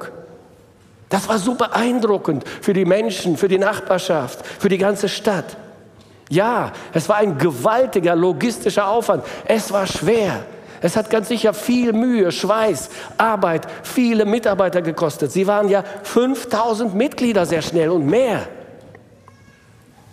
Das 1.08 1.28
war 1.28 1.38
so 1.38 1.54
beeindruckend 1.54 2.44
für 2.60 2.72
die 2.72 2.84
Menschen, 2.84 3.36
für 3.36 3.48
die 3.48 3.58
Nachbarschaft, 3.58 4.44
für 4.44 4.68
die 4.68 4.78
ganze 4.78 5.08
Stadt. 5.08 5.56
Ja, 6.28 6.72
es 6.92 7.08
war 7.08 7.16
ein 7.16 7.38
gewaltiger 7.38 8.16
logistischer 8.16 8.88
Aufwand. 8.88 9.24
Es 9.46 9.72
war 9.72 9.86
schwer. 9.86 10.44
Es 10.80 10.96
hat 10.96 11.08
ganz 11.08 11.28
sicher 11.28 11.54
viel 11.54 11.92
Mühe, 11.92 12.30
Schweiß, 12.30 12.90
Arbeit, 13.16 13.66
viele 13.82 14.24
Mitarbeiter 14.24 14.82
gekostet. 14.82 15.32
Sie 15.32 15.46
waren 15.46 15.68
ja 15.68 15.84
5000 16.02 16.94
Mitglieder 16.94 17.46
sehr 17.46 17.62
schnell 17.62 17.90
und 17.90 18.06
mehr. 18.06 18.42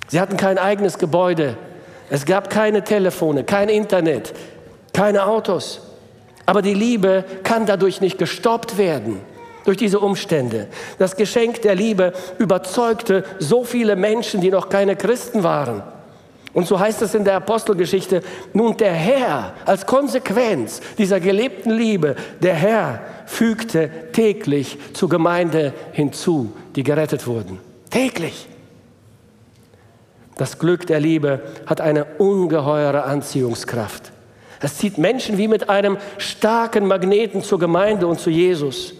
Sie 0.08 0.20
hatten 0.20 0.38
kein 0.38 0.58
eigenes 0.58 0.98
Gebäude. 1.00 1.58
Es 2.10 2.26
gab 2.26 2.50
keine 2.50 2.84
Telefone, 2.84 3.44
kein 3.44 3.70
Internet, 3.70 4.34
keine 4.94 5.26
Autos. 5.26 5.82
Aber 6.46 6.62
die 6.62 6.74
Liebe 6.74 7.24
kann 7.44 7.66
dadurch 7.66 8.02
nicht 8.02 8.18
gestoppt 8.18 8.78
werden, 8.78 9.22
durch 9.66 9.78
diese 9.78 10.00
Umstände. 10.00 10.68
Das 11.00 11.16
Geschenk 11.16 11.62
der 11.62 11.76
Liebe 11.76 12.14
überzeugte 12.38 13.24
so 13.40 13.64
viele 13.64 13.96
Menschen, 13.96 14.42
die 14.42 14.52
noch 14.52 14.70
keine 14.70 14.96
Christen 14.96 15.44
waren. 15.44 15.84
Und 16.54 16.68
so 16.68 16.80
heißt 16.80 17.02
es 17.02 17.16
in 17.16 17.24
der 17.24 17.36
Apostelgeschichte, 17.38 18.22
nun 18.54 18.78
der 18.78 18.94
Herr 18.94 19.54
als 19.66 19.88
Konsequenz 19.88 20.82
dieser 20.98 21.20
gelebten 21.20 21.72
Liebe, 21.72 22.16
der 22.42 22.54
Herr 22.54 23.02
fügte 23.26 23.90
täglich 24.12 24.78
zur 24.94 25.10
Gemeinde 25.10 25.74
hinzu, 25.94 26.54
die 26.76 26.84
gerettet 26.84 27.26
wurden. 27.26 27.60
Täglich. 27.90 28.48
Das 30.38 30.60
Glück 30.60 30.86
der 30.86 31.00
Liebe 31.00 31.42
hat 31.66 31.82
eine 31.82 32.06
ungeheure 32.18 33.04
Anziehungskraft. 33.04 34.12
Es 34.60 34.78
zieht 34.78 34.98
Menschen 34.98 35.38
wie 35.38 35.48
mit 35.48 35.70
einem 35.70 35.98
starken 36.18 36.88
Magneten 36.88 37.44
zur 37.44 37.60
Gemeinde 37.60 38.08
und 38.08 38.20
zu 38.20 38.30
Jesus. 38.30 38.94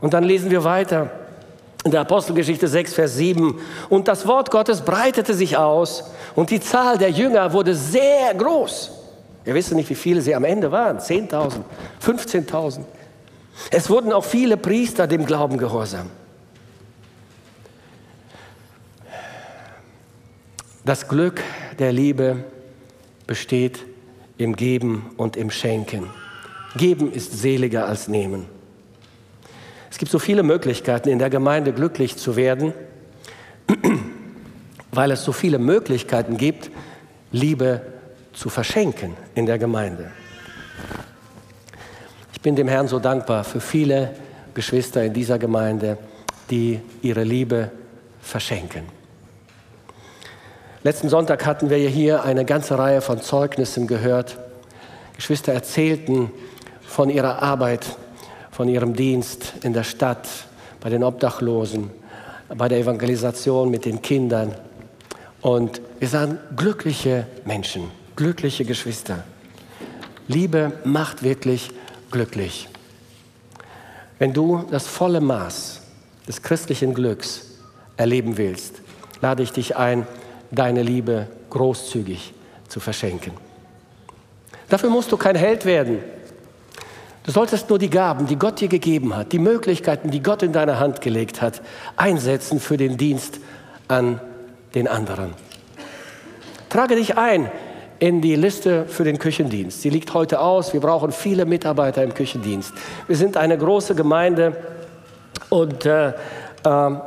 Und 0.00 0.14
dann 0.14 0.24
lesen 0.24 0.50
wir 0.50 0.64
weiter 0.64 1.10
in 1.84 1.90
der 1.90 2.00
Apostelgeschichte 2.02 2.68
6, 2.68 2.94
Vers 2.94 3.16
7. 3.16 3.60
Und 3.88 4.08
das 4.08 4.26
Wort 4.26 4.50
Gottes 4.50 4.82
breitete 4.82 5.34
sich 5.34 5.56
aus 5.56 6.04
und 6.34 6.50
die 6.50 6.60
Zahl 6.60 6.98
der 6.98 7.10
Jünger 7.10 7.52
wurde 7.52 7.74
sehr 7.74 8.34
groß. 8.34 8.92
Wir 9.44 9.54
wissen 9.54 9.76
nicht, 9.76 9.88
wie 9.88 9.94
viele 9.94 10.20
sie 10.20 10.34
am 10.34 10.44
Ende 10.44 10.70
waren. 10.70 10.98
10.000, 10.98 11.60
15.000. 12.04 12.80
Es 13.70 13.88
wurden 13.88 14.12
auch 14.12 14.24
viele 14.24 14.56
Priester 14.56 15.06
dem 15.06 15.24
Glauben 15.24 15.56
gehorsam. 15.56 16.10
Das 20.84 21.08
Glück 21.08 21.42
der 21.78 21.92
Liebe 21.92 22.44
besteht 23.26 23.84
im 24.36 24.56
Geben 24.56 25.10
und 25.16 25.36
im 25.36 25.50
Schenken. 25.50 26.10
Geben 26.76 27.12
ist 27.12 27.32
seliger 27.32 27.86
als 27.86 28.08
nehmen. 28.08 28.57
Es 29.90 29.98
gibt 29.98 30.10
so 30.10 30.18
viele 30.18 30.42
Möglichkeiten, 30.42 31.08
in 31.08 31.18
der 31.18 31.30
Gemeinde 31.30 31.72
glücklich 31.72 32.16
zu 32.16 32.36
werden, 32.36 32.72
weil 34.92 35.10
es 35.10 35.24
so 35.24 35.32
viele 35.32 35.58
Möglichkeiten 35.58 36.36
gibt, 36.36 36.70
Liebe 37.32 37.82
zu 38.32 38.48
verschenken 38.48 39.16
in 39.34 39.46
der 39.46 39.58
Gemeinde. 39.58 40.10
Ich 42.32 42.40
bin 42.40 42.56
dem 42.56 42.68
Herrn 42.68 42.88
so 42.88 42.98
dankbar 42.98 43.44
für 43.44 43.60
viele 43.60 44.14
Geschwister 44.54 45.02
in 45.02 45.12
dieser 45.12 45.38
Gemeinde, 45.38 45.98
die 46.50 46.80
ihre 47.02 47.24
Liebe 47.24 47.70
verschenken. 48.20 48.84
Letzten 50.84 51.08
Sonntag 51.08 51.44
hatten 51.44 51.70
wir 51.70 51.76
hier 51.76 52.22
eine 52.24 52.44
ganze 52.44 52.78
Reihe 52.78 53.00
von 53.00 53.20
Zeugnissen 53.20 53.86
gehört. 53.86 54.38
Geschwister 55.16 55.52
erzählten 55.52 56.30
von 56.86 57.10
ihrer 57.10 57.42
Arbeit, 57.42 57.96
von 58.58 58.68
ihrem 58.68 58.92
Dienst 58.92 59.52
in 59.62 59.72
der 59.72 59.84
Stadt, 59.84 60.26
bei 60.80 60.90
den 60.90 61.04
Obdachlosen, 61.04 61.92
bei 62.48 62.66
der 62.68 62.78
Evangelisation 62.78 63.70
mit 63.70 63.84
den 63.84 64.02
Kindern. 64.02 64.52
Und 65.40 65.80
wir 66.00 66.08
sahen 66.08 66.40
glückliche 66.56 67.28
Menschen, 67.44 67.84
glückliche 68.16 68.64
Geschwister. 68.64 69.22
Liebe 70.26 70.72
macht 70.82 71.22
wirklich 71.22 71.70
glücklich. 72.10 72.68
Wenn 74.18 74.32
du 74.32 74.64
das 74.72 74.88
volle 74.88 75.20
Maß 75.20 75.80
des 76.26 76.42
christlichen 76.42 76.94
Glücks 76.94 77.60
erleben 77.96 78.38
willst, 78.38 78.82
lade 79.20 79.44
ich 79.44 79.52
dich 79.52 79.76
ein, 79.76 80.04
deine 80.50 80.82
Liebe 80.82 81.28
großzügig 81.50 82.34
zu 82.66 82.80
verschenken. 82.80 83.34
Dafür 84.68 84.90
musst 84.90 85.12
du 85.12 85.16
kein 85.16 85.36
Held 85.36 85.64
werden. 85.64 86.00
Du 87.28 87.34
solltest 87.34 87.68
nur 87.68 87.78
die 87.78 87.90
Gaben, 87.90 88.26
die 88.26 88.36
Gott 88.36 88.58
dir 88.58 88.68
gegeben 88.68 89.14
hat, 89.14 89.32
die 89.32 89.38
Möglichkeiten, 89.38 90.10
die 90.10 90.22
Gott 90.22 90.42
in 90.42 90.54
deine 90.54 90.80
Hand 90.80 91.02
gelegt 91.02 91.42
hat, 91.42 91.60
einsetzen 91.94 92.58
für 92.58 92.78
den 92.78 92.96
Dienst 92.96 93.38
an 93.86 94.18
den 94.74 94.88
anderen. 94.88 95.34
Trage 96.70 96.96
dich 96.96 97.18
ein 97.18 97.50
in 97.98 98.22
die 98.22 98.34
Liste 98.34 98.86
für 98.86 99.04
den 99.04 99.18
Küchendienst. 99.18 99.82
Sie 99.82 99.90
liegt 99.90 100.14
heute 100.14 100.40
aus. 100.40 100.72
Wir 100.72 100.80
brauchen 100.80 101.12
viele 101.12 101.44
Mitarbeiter 101.44 102.02
im 102.02 102.14
Küchendienst. 102.14 102.72
Wir 103.06 103.16
sind 103.16 103.36
eine 103.36 103.58
große 103.58 103.94
Gemeinde 103.94 104.56
und 105.50 105.84
äh, 105.84 106.08
äh, 106.08 106.12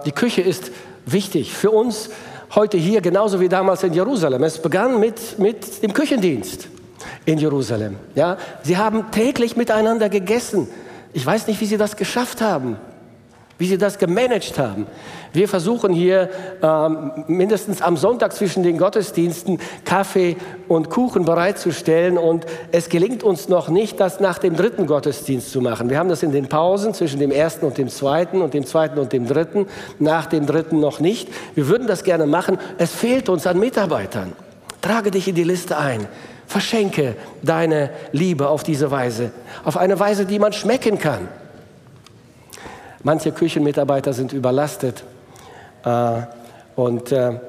die 0.06 0.12
Küche 0.12 0.42
ist 0.42 0.70
wichtig 1.08 1.52
für 1.52 1.72
uns 1.72 2.12
heute 2.54 2.78
hier 2.78 3.02
genauso 3.02 3.40
wie 3.40 3.50
damals 3.50 3.82
in 3.82 3.94
Jerusalem. 3.94 4.44
Es 4.44 4.62
begann 4.62 5.00
mit, 5.00 5.40
mit 5.40 5.82
dem 5.82 5.94
Küchendienst 5.94 6.68
in 7.26 7.38
Jerusalem. 7.38 7.98
Ja, 8.16 8.38
sie 8.64 8.78
haben 8.78 9.12
täglich 9.12 9.56
miteinander 9.56 10.10
gegessen. 10.10 10.68
Ich 11.14 11.26
weiß 11.26 11.48
nicht, 11.48 11.60
wie 11.62 11.66
sie 11.66 11.78
das 11.78 11.96
geschafft 11.96 12.42
haben 12.42 12.78
wie 13.62 13.68
sie 13.68 13.78
das 13.78 14.00
gemanagt 14.00 14.58
haben. 14.58 14.88
Wir 15.34 15.48
versuchen 15.48 15.94
hier 15.94 16.32
ähm, 16.64 17.12
mindestens 17.28 17.84
am 17.84 17.96
Sonntag 17.96 18.34
zwischen 18.34 18.64
den 18.64 18.80
Gottesdiensten 18.80 19.60
Kaffee 19.86 20.36
und 20.68 20.90
Kuchen 20.90 21.26
bereitzustellen 21.26 22.18
und 22.18 22.48
es 22.72 22.90
gelingt 22.90 23.22
uns 23.22 23.50
noch 23.50 23.70
nicht, 23.70 24.00
das 24.00 24.20
nach 24.20 24.40
dem 24.40 24.56
dritten 24.56 24.88
Gottesdienst 24.88 25.52
zu 25.52 25.62
machen. 25.62 25.92
Wir 25.92 26.00
haben 26.00 26.10
das 26.10 26.24
in 26.24 26.32
den 26.32 26.50
Pausen 26.50 26.96
zwischen 26.96 27.20
dem 27.20 27.30
ersten 27.30 27.68
und 27.68 27.78
dem 27.78 27.90
zweiten 27.90 28.42
und 28.42 28.56
dem 28.56 28.66
zweiten 28.66 28.98
und 28.98 29.14
dem 29.14 29.28
dritten, 29.28 29.68
nach 30.00 30.26
dem 30.26 30.48
dritten 30.48 30.80
noch 30.80 31.00
nicht. 31.00 31.30
Wir 31.54 31.68
würden 31.68 31.86
das 31.86 32.04
gerne 32.04 32.26
machen. 32.26 32.58
Es 32.80 32.92
fehlt 32.92 33.30
uns 33.30 33.46
an 33.46 33.60
Mitarbeitern. 33.60 34.34
Trage 34.82 35.12
dich 35.12 35.28
in 35.28 35.36
die 35.36 35.44
Liste 35.44 35.78
ein. 35.78 36.08
Verschenke 36.52 37.16
deine 37.42 37.92
Liebe 38.12 38.50
auf 38.50 38.64
diese 38.64 38.92
Weise, 38.92 39.32
auf 39.64 39.78
eine 39.78 39.98
Weise, 40.02 40.26
die 40.26 40.38
man 40.38 40.52
schmecken 40.52 41.00
kann. 41.00 41.30
Manche 43.04 43.32
Küchenmitarbeiter 43.32 44.12
sind 44.12 44.34
überlastet 44.34 45.06
äh, 45.86 46.24
und 46.76 47.14
äh, 47.14 47.40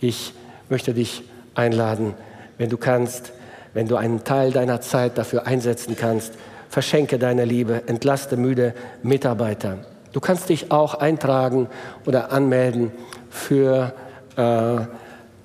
ich 0.00 0.34
möchte 0.68 0.92
dich 0.92 1.22
einladen, 1.54 2.12
wenn 2.58 2.68
du 2.68 2.76
kannst, 2.76 3.32
wenn 3.72 3.88
du 3.88 3.96
einen 3.96 4.22
Teil 4.22 4.52
deiner 4.52 4.82
Zeit 4.82 5.16
dafür 5.16 5.46
einsetzen 5.46 5.96
kannst, 5.98 6.34
verschenke 6.68 7.18
deine 7.18 7.46
Liebe, 7.46 7.84
entlaste 7.86 8.36
müde 8.36 8.74
Mitarbeiter. 9.02 9.78
Du 10.12 10.20
kannst 10.20 10.50
dich 10.50 10.70
auch 10.70 10.92
eintragen 10.92 11.68
oder 12.04 12.32
anmelden 12.32 12.92
für 13.30 13.94
äh, 14.36 14.76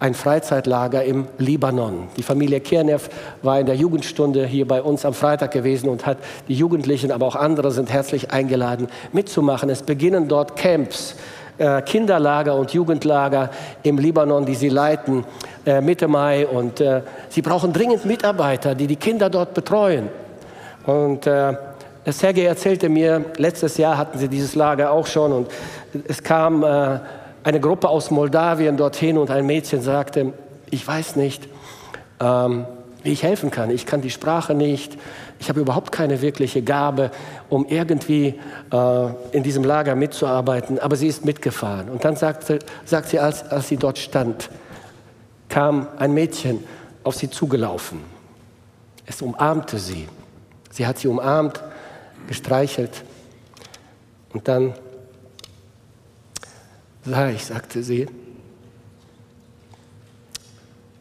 ein 0.02 0.16
Freizeitlager 0.16 1.04
im 1.04 1.28
Libanon. 1.38 2.08
Die 2.18 2.24
Familie 2.24 2.60
Kirnev 2.60 3.08
war 3.44 3.60
in 3.60 3.68
der 3.68 3.76
Jugendstunde 3.76 4.48
hier 4.48 4.68
bei 4.68 4.82
uns 4.82 5.06
am 5.06 5.14
Freitag 5.14 5.52
gewesen 5.52 5.90
und 5.90 6.08
hat 6.08 6.18
die 6.48 6.56
Jugendlichen, 6.56 7.12
aber 7.12 7.28
auch 7.28 7.36
andere 7.36 7.72
sind 7.72 7.94
herzlich 7.94 8.32
eingeladen, 8.32 8.88
mitzumachen. 9.14 9.70
Es 9.70 9.84
beginnen 9.84 10.28
dort 10.28 10.56
Camps, 10.56 11.16
äh, 11.60 11.84
Kinderlager 11.84 12.56
und 12.56 12.74
Jugendlager 12.74 13.52
im 13.84 14.00
Libanon, 14.00 14.44
die 14.44 14.56
sie 14.56 14.70
leiten 14.70 15.24
äh, 15.68 15.82
Mitte 15.82 16.08
Mai. 16.08 16.48
Und 16.48 16.82
äh, 16.82 17.04
sie 17.30 17.44
brauchen 17.44 17.72
dringend 17.72 18.04
Mitarbeiter, 18.04 18.74
die 18.74 18.88
die 18.88 18.96
Kinder 18.96 19.30
dort 19.30 19.54
betreuen. 19.54 20.10
Und 20.88 21.30
Sergei 22.08 22.46
erzählte 22.46 22.90
mir, 22.90 23.24
letztes 23.38 23.78
Jahr 23.78 24.00
hatten 24.00 24.18
sie 24.18 24.28
dieses 24.28 24.56
Lager 24.56 24.90
auch 24.90 25.06
schon 25.06 25.32
und 25.32 25.48
es 26.08 26.24
kam 26.24 26.66
eine 27.44 27.60
Gruppe 27.60 27.90
aus 27.90 28.12
Moldawien 28.12 28.78
dorthin 28.78 29.18
und 29.18 29.32
ein 29.32 29.46
Mädchen 29.46 29.82
sagte, 29.82 30.34
ich 30.70 30.88
weiß 30.88 31.16
nicht, 31.16 31.48
ähm, 32.20 32.66
wie 33.04 33.12
ich 33.12 33.24
helfen 33.24 33.50
kann. 33.50 33.72
Ich 33.72 33.86
kann 33.86 34.02
die 34.02 34.12
Sprache 34.12 34.54
nicht. 34.54 34.98
Ich 35.40 35.50
habe 35.50 35.60
überhaupt 35.60 35.92
keine 35.92 36.22
wirkliche 36.22 36.62
Gabe, 36.62 37.12
um 37.50 37.66
irgendwie 37.66 38.40
äh, 38.72 39.08
in 39.32 39.44
diesem 39.44 39.64
Lager 39.64 39.96
mitzuarbeiten. 39.96 40.78
Aber 40.80 40.96
sie 40.96 41.08
ist 41.08 41.26
mitgefahren. 41.26 41.90
Und 41.90 42.06
dann 42.06 42.16
sagte, 42.16 42.60
sagt 42.86 43.10
sie, 43.10 43.20
als, 43.20 43.44
als 43.50 43.68
sie 43.68 43.78
dort 43.78 43.98
stand, 43.98 44.50
kam 45.50 45.88
ein 45.98 46.14
Mädchen 46.14 46.64
auf 47.04 47.16
sie 47.16 47.30
zugelaufen. 47.30 48.00
Es 49.08 49.22
umarmte 49.22 49.80
sie. 49.80 50.08
Sie 50.70 50.86
hat 50.86 51.00
sie 51.00 51.08
umarmt, 51.08 51.62
gestreichelt. 52.28 53.04
Und 54.32 54.48
dann 54.48 54.74
sah 57.04 57.30
ich, 57.30 57.46
sagte 57.46 57.84
sie, 57.84 58.08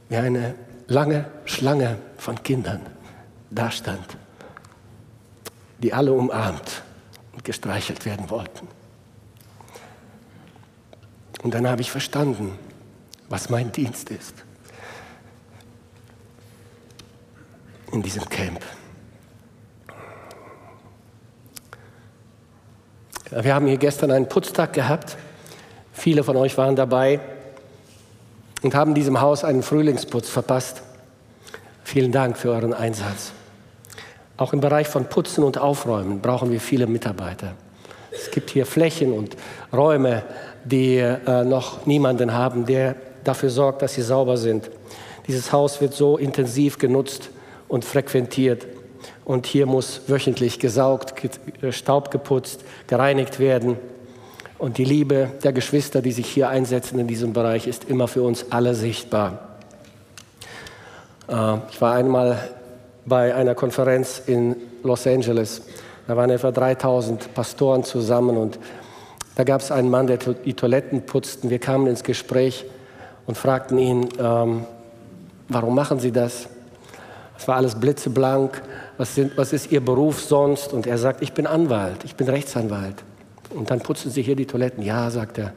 wie 0.09 0.17
eine 0.17 0.55
lange 0.87 1.27
Schlange 1.45 1.99
von 2.17 2.43
Kindern 2.43 2.81
da 3.51 3.71
stand, 3.71 4.17
die 5.79 5.93
alle 5.93 6.13
umarmt 6.13 6.83
und 7.33 7.45
gestreichelt 7.45 8.05
werden 8.05 8.29
wollten. 8.31 8.69
Und 11.43 11.55
dann 11.55 11.69
habe 11.69 11.81
ich 11.81 11.91
verstanden, 11.91 12.59
was 13.29 13.49
mein 13.49 13.73
Dienst 13.73 14.11
ist 14.11 14.35
in 17.93 18.03
diesem 18.03 18.29
Camp. 18.29 18.61
Wir 23.31 23.55
haben 23.55 23.67
hier 23.67 23.77
gestern 23.77 24.11
einen 24.11 24.29
Putztag 24.29 24.73
gehabt 24.73 25.17
Viele 26.01 26.25
von 26.25 26.35
euch 26.39 26.57
waren 26.57 26.77
dabei 26.77 27.21
und 28.63 28.75
haben 28.75 28.95
diesem 28.95 29.21
Haus 29.21 29.45
einen 29.45 29.63
Frühlingsputz 29.63 30.31
verpasst. 30.31 30.81
Vielen 31.85 32.11
Dank 32.11 32.39
für 32.39 32.53
euren 32.53 32.73
Einsatz. 32.73 33.33
Auch 34.39 34.55
im 34.55 34.63
Bereich 34.63 34.89
von 34.89 35.11
Putzen 35.11 35.45
und 35.45 35.59
Aufräumen 35.59 36.23
brauchen 36.23 36.51
wir 36.51 36.59
viele 36.59 36.87
Mitarbeiter. 36.87 37.53
Es 38.11 38.31
gibt 38.31 38.49
hier 38.49 38.65
Flächen 38.65 39.13
und 39.13 39.37
Räume, 39.75 40.23
die 40.65 40.97
äh, 40.97 41.45
noch 41.45 41.85
niemanden 41.85 42.33
haben, 42.33 42.65
der 42.65 42.97
dafür 43.23 43.51
sorgt, 43.51 43.83
dass 43.83 43.93
sie 43.93 44.01
sauber 44.01 44.39
sind. 44.39 44.71
Dieses 45.27 45.53
Haus 45.53 45.83
wird 45.83 45.93
so 45.93 46.17
intensiv 46.17 46.79
genutzt 46.79 47.29
und 47.69 47.85
frequentiert. 47.85 48.67
Und 49.27 49.45
hier 49.45 49.67
muss 49.67 50.01
wöchentlich 50.07 50.61
gesaugt, 50.61 51.13
Staub 51.69 52.11
geputzt, 52.11 52.65
gereinigt 52.87 53.39
werden. 53.39 53.77
Und 54.61 54.77
die 54.77 54.85
Liebe 54.85 55.31
der 55.43 55.55
Geschwister, 55.55 56.03
die 56.03 56.13
sich 56.13 56.27
hier 56.27 56.51
einsetzen 56.51 56.99
in 56.99 57.07
diesem 57.07 57.33
Bereich, 57.33 57.67
ist 57.67 57.85
immer 57.85 58.09
für 58.09 58.23
uns 58.23 58.45
alle 58.51 58.75
sichtbar. 58.75 59.57
Äh, 61.29 61.57
ich 61.71 61.81
war 61.81 61.95
einmal 61.95 62.39
bei 63.07 63.35
einer 63.35 63.55
Konferenz 63.55 64.21
in 64.27 64.55
Los 64.83 65.07
Angeles. 65.07 65.63
Da 66.07 66.15
waren 66.15 66.29
etwa 66.29 66.51
3000 66.51 67.33
Pastoren 67.33 67.85
zusammen 67.85 68.37
und 68.37 68.59
da 69.35 69.45
gab 69.45 69.63
es 69.63 69.71
einen 69.71 69.89
Mann, 69.89 70.07
der 70.07 70.19
die 70.19 70.53
Toiletten 70.53 71.07
putzte. 71.07 71.49
Wir 71.49 71.59
kamen 71.59 71.87
ins 71.87 72.03
Gespräch 72.03 72.67
und 73.27 73.39
fragten 73.39 73.79
ihn, 73.79 74.11
ähm, 74.19 74.67
warum 75.49 75.75
machen 75.75 76.01
Sie 76.01 76.13
das? 76.13 76.49
Es 77.39 77.49
war 77.49 77.57
alles 77.57 77.77
blitzeblank. 77.77 78.61
Was, 78.99 79.15
sind, 79.15 79.39
was 79.39 79.55
ist 79.55 79.73
Ihr 79.73 79.83
Beruf 79.83 80.21
sonst? 80.21 80.75
Und 80.75 80.87
er 80.87 80.99
sagt, 80.99 81.23
ich 81.23 81.33
bin 81.33 81.47
Anwalt, 81.47 82.05
ich 82.05 82.15
bin 82.15 82.29
Rechtsanwalt. 82.29 82.97
Und 83.51 83.71
dann 83.71 83.81
putzen 83.81 84.11
Sie 84.11 84.23
hier 84.23 84.37
die 84.37 84.47
Toiletten. 84.47 84.83
Ja, 84.83 85.11
sagt 85.11 85.39
er, 85.39 85.53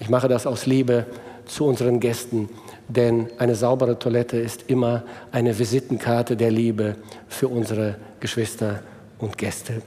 ich 0.00 0.08
mache 0.08 0.28
das 0.28 0.46
aus 0.46 0.66
Liebe 0.66 1.06
zu 1.46 1.66
unseren 1.66 2.00
Gästen, 2.00 2.48
denn 2.88 3.28
eine 3.38 3.54
saubere 3.54 3.98
Toilette 3.98 4.38
ist 4.38 4.64
immer 4.68 5.02
eine 5.32 5.58
Visitenkarte 5.58 6.36
der 6.36 6.50
Liebe 6.50 6.96
für 7.28 7.48
unsere 7.48 7.96
Geschwister 8.20 8.80
und 9.18 9.36
Gäste. 9.38 9.82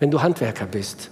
Wenn 0.00 0.10
du 0.10 0.22
Handwerker 0.22 0.66
bist, 0.66 1.10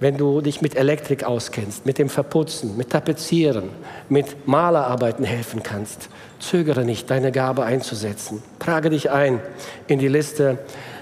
wenn 0.00 0.16
du 0.16 0.40
dich 0.40 0.60
mit 0.62 0.74
Elektrik 0.74 1.22
auskennst, 1.22 1.86
mit 1.86 1.98
dem 1.98 2.08
Verputzen, 2.08 2.76
mit 2.76 2.90
Tapezieren, 2.90 3.68
mit 4.08 4.48
Malerarbeiten 4.48 5.24
helfen 5.24 5.62
kannst, 5.62 6.08
zögere 6.40 6.84
nicht, 6.84 7.08
deine 7.08 7.30
Gabe 7.30 7.64
einzusetzen. 7.64 8.42
Trage 8.58 8.90
dich 8.90 9.10
ein 9.10 9.40
in 9.86 10.00
die 10.00 10.08
Liste, 10.08 10.58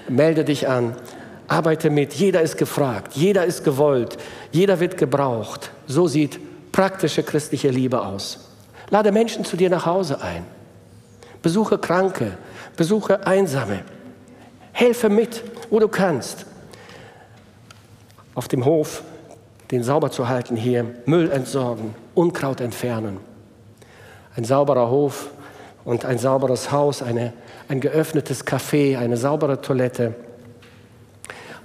melde 0.07 0.45
dich 0.45 0.67
an, 0.67 0.95
arbeite 1.51 1.89
mit. 1.89 2.13
Jeder 2.13 2.41
ist 2.41 2.57
gefragt, 2.57 3.13
jeder 3.13 3.45
ist 3.45 3.63
gewollt, 3.63 4.17
jeder 4.51 4.79
wird 4.79 4.97
gebraucht. 4.97 5.71
So 5.85 6.07
sieht 6.07 6.39
praktische 6.71 7.23
christliche 7.23 7.69
Liebe 7.69 8.01
aus. 8.01 8.49
Lade 8.89 9.11
Menschen 9.11 9.43
zu 9.43 9.57
dir 9.57 9.69
nach 9.69 9.85
Hause 9.85 10.21
ein. 10.21 10.45
Besuche 11.41 11.77
Kranke, 11.77 12.37
besuche 12.77 13.27
Einsame. 13.27 13.81
Helfe 14.71 15.09
mit, 15.09 15.43
wo 15.69 15.79
du 15.79 15.87
kannst. 15.87 16.45
Auf 18.33 18.47
dem 18.47 18.63
Hof 18.63 19.03
den 19.71 19.83
sauber 19.83 20.11
zu 20.11 20.27
halten 20.27 20.57
hier, 20.57 20.85
Müll 21.05 21.31
entsorgen, 21.31 21.95
Unkraut 22.13 22.59
entfernen. 22.59 23.17
Ein 24.35 24.43
sauberer 24.43 24.89
Hof 24.89 25.29
und 25.85 26.03
ein 26.05 26.17
sauberes 26.17 26.71
Haus, 26.71 27.01
eine, 27.01 27.33
ein 27.69 27.79
geöffnetes 27.79 28.45
Café, 28.45 28.97
eine 28.97 29.15
saubere 29.15 29.61
Toilette. 29.61 30.13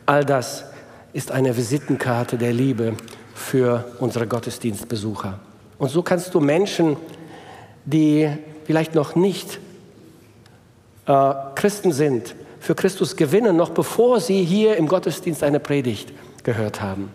All 0.07 0.25
das 0.25 0.65
ist 1.13 1.33
eine 1.33 1.57
Visitenkarte 1.57 2.39
der 2.39 2.53
Liebe 2.53 2.95
für 3.35 3.85
unsere 3.99 4.27
Gottesdienstbesucher. 4.27 5.41
Und 5.79 5.91
so 5.91 6.03
kannst 6.03 6.35
du 6.35 6.41
Menschen, 6.41 6.97
die 7.85 8.31
vielleicht 8.65 8.95
noch 8.95 9.15
nicht 9.17 9.59
äh, 11.07 11.35
Christen 11.55 11.93
sind, 11.93 12.35
für 12.61 12.75
Christus 12.75 13.17
gewinnen, 13.17 13.57
noch 13.57 13.71
bevor 13.71 14.21
sie 14.21 14.43
hier 14.43 14.77
im 14.77 14.89
Gottesdienst 14.89 15.43
eine 15.43 15.61
Predigt 15.61 16.13
gehört 16.43 16.81
haben. 16.81 17.11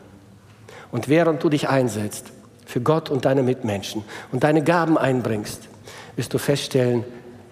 Und 0.91 1.09
während 1.09 1.43
du 1.43 1.49
dich 1.49 1.69
einsetzt 1.69 2.31
für 2.65 2.81
Gott 2.81 3.09
und 3.09 3.25
deine 3.25 3.43
Mitmenschen 3.43 4.03
und 4.31 4.43
deine 4.43 4.63
Gaben 4.63 4.97
einbringst, 4.97 5.67
wirst 6.15 6.33
du 6.33 6.37
feststellen, 6.37 7.03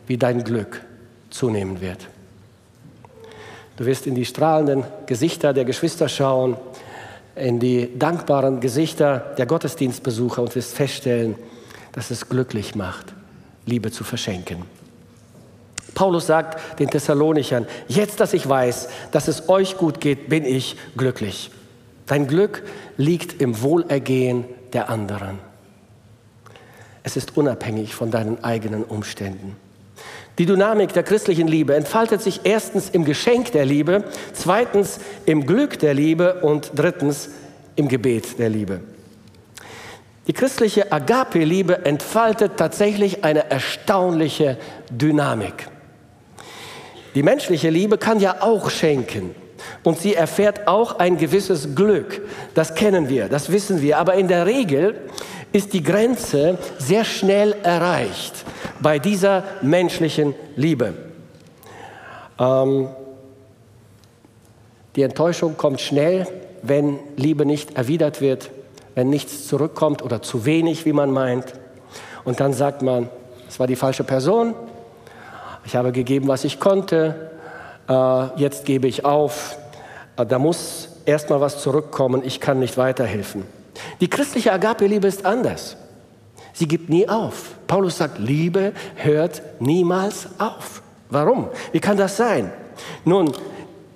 wie 0.07 0.17
dein 0.17 0.43
Glück 0.43 0.81
zunehmen 1.29 1.81
wird. 1.81 2.07
Du 3.79 3.85
wirst 3.85 4.07
in 4.07 4.13
die 4.13 4.25
strahlenden 4.25 4.83
Gesichter 5.05 5.53
der 5.53 5.63
Geschwister 5.63 6.09
schauen, 6.09 6.57
in 7.37 7.61
die 7.61 7.97
dankbaren 7.97 8.59
Gesichter 8.59 9.33
der 9.37 9.45
Gottesdienstbesucher 9.45 10.41
und 10.41 10.53
wirst 10.53 10.75
feststellen, 10.75 11.35
dass 11.93 12.11
es 12.11 12.27
glücklich 12.27 12.75
macht, 12.75 13.13
Liebe 13.65 13.89
zu 13.89 14.03
verschenken. 14.03 14.63
Paulus 15.95 16.27
sagt 16.27 16.79
den 16.79 16.89
Thessalonichern, 16.89 17.67
jetzt, 17.87 18.19
dass 18.19 18.33
ich 18.33 18.49
weiß, 18.49 18.89
dass 19.13 19.29
es 19.29 19.47
euch 19.47 19.77
gut 19.77 20.01
geht, 20.01 20.27
bin 20.27 20.43
ich 20.43 20.75
glücklich. 20.97 21.49
Dein 22.05 22.27
Glück 22.27 22.63
liegt 22.97 23.41
im 23.41 23.61
Wohlergehen 23.61 24.43
der 24.73 24.89
anderen. 24.89 25.39
Es 27.03 27.15
ist 27.15 27.37
unabhängig 27.37 27.95
von 27.95 28.11
deinen 28.11 28.43
eigenen 28.43 28.83
Umständen. 28.83 29.55
Die 30.39 30.45
Dynamik 30.45 30.93
der 30.93 31.03
christlichen 31.03 31.49
Liebe 31.49 31.75
entfaltet 31.75 32.21
sich 32.21 32.41
erstens 32.45 32.89
im 32.89 33.03
Geschenk 33.03 33.51
der 33.51 33.65
Liebe, 33.65 34.05
zweitens 34.31 34.99
im 35.25 35.45
Glück 35.45 35.77
der 35.79 35.93
Liebe 35.93 36.35
und 36.35 36.71
drittens 36.75 37.29
im 37.75 37.89
Gebet 37.89 38.39
der 38.39 38.49
Liebe. 38.49 38.79
Die 40.27 40.33
christliche 40.33 40.93
Agape-Liebe 40.93 41.85
entfaltet 41.85 42.53
tatsächlich 42.55 43.25
eine 43.25 43.51
erstaunliche 43.51 44.57
Dynamik. 44.89 45.67
Die 47.15 47.23
menschliche 47.23 47.69
Liebe 47.69 47.97
kann 47.97 48.21
ja 48.21 48.41
auch 48.41 48.69
schenken 48.69 49.35
und 49.83 49.99
sie 49.99 50.15
erfährt 50.15 50.67
auch 50.67 50.99
ein 50.99 51.17
gewisses 51.17 51.75
Glück. 51.75 52.21
Das 52.53 52.75
kennen 52.75 53.09
wir, 53.09 53.29
das 53.29 53.51
wissen 53.51 53.81
wir. 53.81 53.97
Aber 53.97 54.15
in 54.15 54.27
der 54.27 54.45
Regel 54.45 54.95
ist 55.51 55.73
die 55.73 55.83
Grenze 55.83 56.57
sehr 56.77 57.05
schnell 57.05 57.55
erreicht 57.63 58.45
bei 58.81 58.99
dieser 58.99 59.43
menschlichen 59.61 60.35
Liebe. 60.55 60.93
Ähm, 62.39 62.89
die 64.95 65.03
Enttäuschung 65.03 65.57
kommt 65.57 65.81
schnell, 65.81 66.27
wenn 66.61 66.99
Liebe 67.15 67.45
nicht 67.45 67.77
erwidert 67.77 68.21
wird, 68.21 68.51
wenn 68.95 69.09
nichts 69.09 69.47
zurückkommt 69.47 70.01
oder 70.01 70.21
zu 70.21 70.45
wenig, 70.45 70.85
wie 70.85 70.93
man 70.93 71.11
meint. 71.11 71.53
Und 72.25 72.39
dann 72.39 72.53
sagt 72.53 72.81
man, 72.81 73.09
es 73.47 73.59
war 73.59 73.67
die 73.67 73.75
falsche 73.75 74.03
Person, 74.03 74.53
ich 75.65 75.75
habe 75.75 75.91
gegeben, 75.91 76.27
was 76.27 76.43
ich 76.43 76.59
konnte, 76.59 77.28
äh, 77.89 78.39
jetzt 78.39 78.65
gebe 78.65 78.87
ich 78.87 79.03
auf. 79.03 79.57
Äh, 80.15 80.25
da 80.25 80.39
muss 80.39 80.89
erst 81.05 81.29
mal 81.29 81.41
was 81.41 81.61
zurückkommen, 81.61 82.21
ich 82.23 82.39
kann 82.39 82.59
nicht 82.59 82.77
weiterhelfen. 82.77 83.43
Die 83.99 84.09
christliche 84.09 84.53
Agape-Liebe 84.53 85.07
ist 85.07 85.25
anders. 85.25 85.75
Sie 86.53 86.67
gibt 86.67 86.89
nie 86.89 87.07
auf. 87.07 87.55
Paulus 87.67 87.97
sagt, 87.97 88.19
Liebe 88.19 88.73
hört 88.95 89.41
niemals 89.59 90.27
auf. 90.37 90.81
Warum? 91.09 91.49
Wie 91.71 91.79
kann 91.79 91.97
das 91.97 92.17
sein? 92.17 92.51
Nun, 93.05 93.31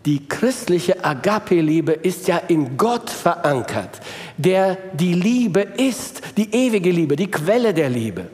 die 0.05 0.27
christliche 0.27 1.03
Agape-Liebe 1.03 1.93
ist 1.93 2.27
ja 2.27 2.37
in 2.37 2.77
Gott 2.77 3.09
verankert, 3.09 4.01
der 4.37 4.77
die 4.93 5.13
Liebe 5.13 5.61
ist, 5.61 6.21
die 6.35 6.53
ewige 6.53 6.91
Liebe, 6.91 7.15
die 7.15 7.31
Quelle 7.31 7.73
der 7.73 7.89
Liebe. 7.89 8.27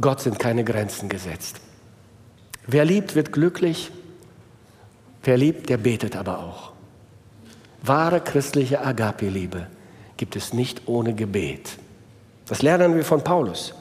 Gott 0.00 0.20
sind 0.20 0.38
keine 0.38 0.64
Grenzen 0.64 1.08
gesetzt. 1.08 1.60
Wer 2.66 2.84
liebt, 2.84 3.14
wird 3.14 3.32
glücklich. 3.32 3.90
Wer 5.22 5.36
liebt, 5.36 5.68
der 5.68 5.78
betet 5.78 6.16
aber 6.16 6.38
auch. 6.38 6.72
Wahre 7.82 8.20
christliche 8.20 8.80
Agape-Liebe 8.80 9.66
gibt 10.16 10.36
es 10.36 10.52
nicht 10.54 10.82
ohne 10.86 11.14
Gebet. 11.14 11.70
Das 12.48 12.62
lernen 12.62 12.94
wir 12.94 13.04
von 13.04 13.22
Paulus. 13.22 13.74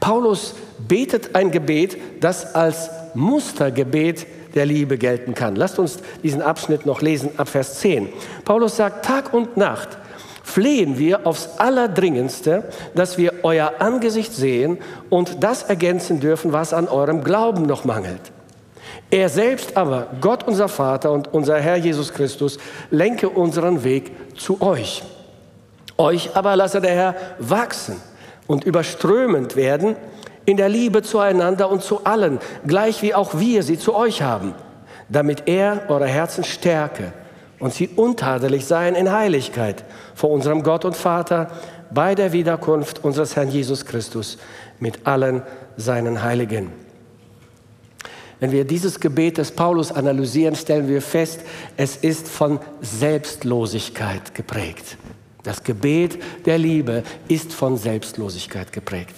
Paulus 0.00 0.54
betet 0.88 1.34
ein 1.34 1.50
Gebet, 1.50 1.96
das 2.20 2.54
als 2.54 2.90
Mustergebet 3.14 4.26
der 4.54 4.66
Liebe 4.66 4.98
gelten 4.98 5.34
kann. 5.34 5.56
Lasst 5.56 5.78
uns 5.78 5.98
diesen 6.22 6.42
Abschnitt 6.42 6.86
noch 6.86 7.00
lesen 7.00 7.30
ab 7.36 7.48
Vers 7.48 7.80
10. 7.80 8.08
Paulus 8.44 8.76
sagt, 8.76 9.04
Tag 9.04 9.32
und 9.34 9.56
Nacht 9.56 9.98
flehen 10.44 10.98
wir 10.98 11.26
aufs 11.26 11.48
Allerdringendste, 11.58 12.64
dass 12.94 13.18
wir 13.18 13.32
euer 13.42 13.72
Angesicht 13.80 14.32
sehen 14.32 14.78
und 15.08 15.42
das 15.42 15.64
ergänzen 15.64 16.20
dürfen, 16.20 16.52
was 16.52 16.72
an 16.72 16.86
eurem 16.86 17.24
Glauben 17.24 17.62
noch 17.62 17.84
mangelt. 17.84 18.20
Er 19.10 19.30
selbst 19.30 19.76
aber, 19.76 20.08
Gott 20.20 20.46
unser 20.46 20.68
Vater 20.68 21.10
und 21.12 21.32
unser 21.32 21.58
Herr 21.58 21.76
Jesus 21.76 22.12
Christus, 22.12 22.58
lenke 22.90 23.28
unseren 23.30 23.84
Weg 23.84 24.12
zu 24.36 24.60
euch. 24.60 25.02
Euch 25.96 26.36
aber 26.36 26.56
lasse 26.56 26.80
der 26.80 26.94
Herr 26.94 27.14
wachsen 27.38 27.96
und 28.46 28.64
überströmend 28.64 29.56
werden 29.56 29.96
in 30.44 30.58
der 30.58 30.68
Liebe 30.68 31.02
zueinander 31.02 31.70
und 31.70 31.82
zu 31.82 32.04
allen, 32.04 32.38
gleich 32.66 33.00
wie 33.00 33.14
auch 33.14 33.38
wir 33.38 33.62
sie 33.62 33.78
zu 33.78 33.94
euch 33.94 34.20
haben, 34.20 34.54
damit 35.08 35.44
er 35.46 35.86
eure 35.88 36.06
Herzen 36.06 36.44
stärke 36.44 37.12
und 37.64 37.72
sie 37.72 37.88
untadelig 37.96 38.66
seien 38.66 38.94
in 38.94 39.10
Heiligkeit 39.10 39.86
vor 40.14 40.28
unserem 40.28 40.62
Gott 40.62 40.84
und 40.84 40.94
Vater 40.94 41.50
bei 41.90 42.14
der 42.14 42.34
Wiederkunft 42.34 43.02
unseres 43.02 43.36
Herrn 43.36 43.48
Jesus 43.48 43.86
Christus 43.86 44.36
mit 44.80 45.06
allen 45.06 45.40
seinen 45.78 46.22
Heiligen. 46.22 46.72
Wenn 48.38 48.52
wir 48.52 48.66
dieses 48.66 49.00
Gebet 49.00 49.38
des 49.38 49.50
Paulus 49.50 49.92
analysieren, 49.92 50.56
stellen 50.56 50.88
wir 50.88 51.00
fest, 51.00 51.40
es 51.78 51.96
ist 51.96 52.28
von 52.28 52.60
Selbstlosigkeit 52.82 54.34
geprägt. 54.34 54.98
Das 55.42 55.64
Gebet 55.64 56.18
der 56.44 56.58
Liebe 56.58 57.02
ist 57.28 57.54
von 57.54 57.78
Selbstlosigkeit 57.78 58.74
geprägt. 58.74 59.14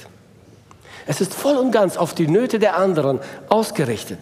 Es 1.08 1.20
ist 1.20 1.34
voll 1.34 1.56
und 1.56 1.72
ganz 1.72 1.96
auf 1.96 2.14
die 2.14 2.28
Nöte 2.28 2.60
der 2.60 2.76
anderen 2.76 3.18
ausgerichtet. 3.48 4.20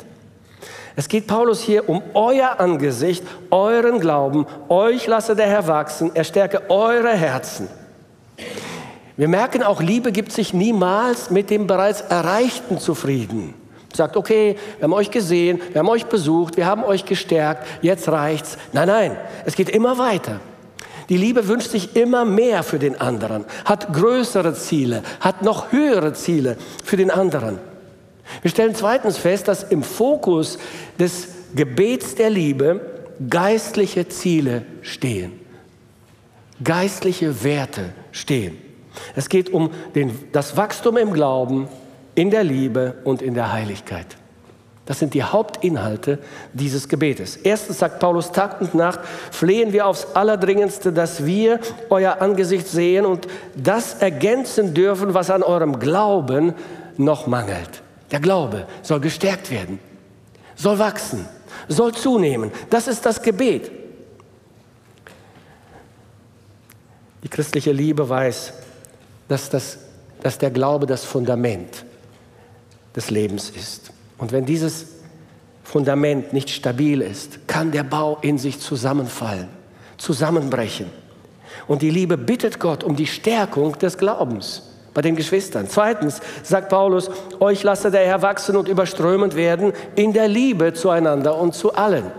Es 0.96 1.08
geht 1.08 1.26
Paulus 1.26 1.60
hier 1.60 1.88
um 1.88 2.02
euer 2.14 2.60
Angesicht, 2.60 3.24
euren 3.50 3.98
Glauben. 3.98 4.46
Euch 4.68 5.06
lasse 5.06 5.34
der 5.34 5.46
Herr 5.46 5.66
wachsen. 5.66 6.12
Er 6.14 6.24
stärke 6.24 6.70
eure 6.70 7.10
Herzen. 7.10 7.68
Wir 9.16 9.28
merken 9.28 9.62
auch, 9.62 9.80
Liebe 9.80 10.12
gibt 10.12 10.32
sich 10.32 10.54
niemals 10.54 11.30
mit 11.30 11.50
dem 11.50 11.66
bereits 11.66 12.00
Erreichten 12.00 12.78
zufrieden. 12.78 13.54
Sagt, 13.92 14.16
okay, 14.16 14.56
wir 14.78 14.84
haben 14.84 14.92
euch 14.92 15.10
gesehen, 15.10 15.60
wir 15.70 15.78
haben 15.78 15.88
euch 15.88 16.06
besucht, 16.06 16.56
wir 16.56 16.66
haben 16.66 16.82
euch 16.82 17.04
gestärkt, 17.04 17.64
jetzt 17.80 18.08
reicht's. 18.08 18.58
Nein, 18.72 18.88
nein, 18.88 19.16
es 19.44 19.54
geht 19.54 19.68
immer 19.68 19.98
weiter. 19.98 20.40
Die 21.08 21.16
Liebe 21.16 21.46
wünscht 21.46 21.70
sich 21.70 21.94
immer 21.94 22.24
mehr 22.24 22.62
für 22.62 22.80
den 22.80 23.00
anderen, 23.00 23.44
hat 23.64 23.92
größere 23.92 24.54
Ziele, 24.54 25.02
hat 25.20 25.42
noch 25.42 25.70
höhere 25.70 26.12
Ziele 26.14 26.56
für 26.82 26.96
den 26.96 27.10
anderen. 27.10 27.60
Wir 28.42 28.50
stellen 28.50 28.74
zweitens 28.74 29.18
fest, 29.18 29.48
dass 29.48 29.62
im 29.62 29.82
Fokus 29.82 30.58
des 30.98 31.28
Gebets 31.54 32.14
der 32.14 32.30
Liebe 32.30 32.80
geistliche 33.28 34.08
Ziele 34.08 34.62
stehen, 34.82 35.32
geistliche 36.62 37.44
Werte 37.44 37.92
stehen. 38.12 38.58
Es 39.14 39.28
geht 39.28 39.50
um 39.50 39.70
den, 39.94 40.18
das 40.32 40.56
Wachstum 40.56 40.96
im 40.96 41.12
Glauben, 41.12 41.68
in 42.14 42.30
der 42.30 42.44
Liebe 42.44 42.94
und 43.04 43.22
in 43.22 43.34
der 43.34 43.52
Heiligkeit. 43.52 44.06
Das 44.86 44.98
sind 44.98 45.14
die 45.14 45.22
Hauptinhalte 45.22 46.18
dieses 46.52 46.88
Gebetes. 46.88 47.36
Erstens 47.36 47.78
sagt 47.78 48.00
Paulus, 48.00 48.32
Tag 48.32 48.60
und 48.60 48.74
Nacht 48.74 49.00
flehen 49.30 49.72
wir 49.72 49.86
aufs 49.86 50.08
Allerdringendste, 50.14 50.92
dass 50.92 51.24
wir 51.24 51.58
euer 51.88 52.20
Angesicht 52.20 52.68
sehen 52.68 53.06
und 53.06 53.26
das 53.56 53.94
ergänzen 53.94 54.74
dürfen, 54.74 55.14
was 55.14 55.30
an 55.30 55.42
eurem 55.42 55.78
Glauben 55.78 56.52
noch 56.98 57.26
mangelt. 57.26 57.83
Der 58.10 58.20
Glaube 58.20 58.66
soll 58.82 59.00
gestärkt 59.00 59.50
werden, 59.50 59.78
soll 60.54 60.78
wachsen, 60.78 61.26
soll 61.68 61.92
zunehmen. 61.92 62.52
Das 62.70 62.86
ist 62.86 63.04
das 63.04 63.22
Gebet. 63.22 63.70
Die 67.22 67.28
christliche 67.28 67.72
Liebe 67.72 68.08
weiß, 68.08 68.52
dass, 69.28 69.48
das, 69.48 69.78
dass 70.22 70.38
der 70.38 70.50
Glaube 70.50 70.86
das 70.86 71.04
Fundament 71.04 71.84
des 72.94 73.10
Lebens 73.10 73.50
ist. 73.50 73.90
Und 74.18 74.30
wenn 74.30 74.44
dieses 74.44 74.86
Fundament 75.64 76.32
nicht 76.32 76.50
stabil 76.50 77.00
ist, 77.00 77.48
kann 77.48 77.72
der 77.72 77.82
Bau 77.82 78.18
in 78.20 78.38
sich 78.38 78.60
zusammenfallen, 78.60 79.48
zusammenbrechen. 79.96 80.90
Und 81.66 81.80
die 81.82 81.90
Liebe 81.90 82.18
bittet 82.18 82.60
Gott 82.60 82.84
um 82.84 82.94
die 82.94 83.06
Stärkung 83.06 83.78
des 83.78 83.96
Glaubens 83.96 84.73
bei 84.94 85.02
den 85.02 85.16
Geschwistern. 85.16 85.66
Zweitens 85.68 86.20
sagt 86.42 86.68
Paulus, 86.70 87.10
euch 87.40 87.62
lasse 87.64 87.90
der 87.90 88.06
Herr 88.06 88.22
wachsen 88.22 88.56
und 88.56 88.68
überströmend 88.68 89.34
werden 89.34 89.72
in 89.96 90.12
der 90.12 90.28
Liebe 90.28 90.72
zueinander 90.72 91.36
und 91.36 91.54
zu 91.54 91.74
allen. 91.74 92.10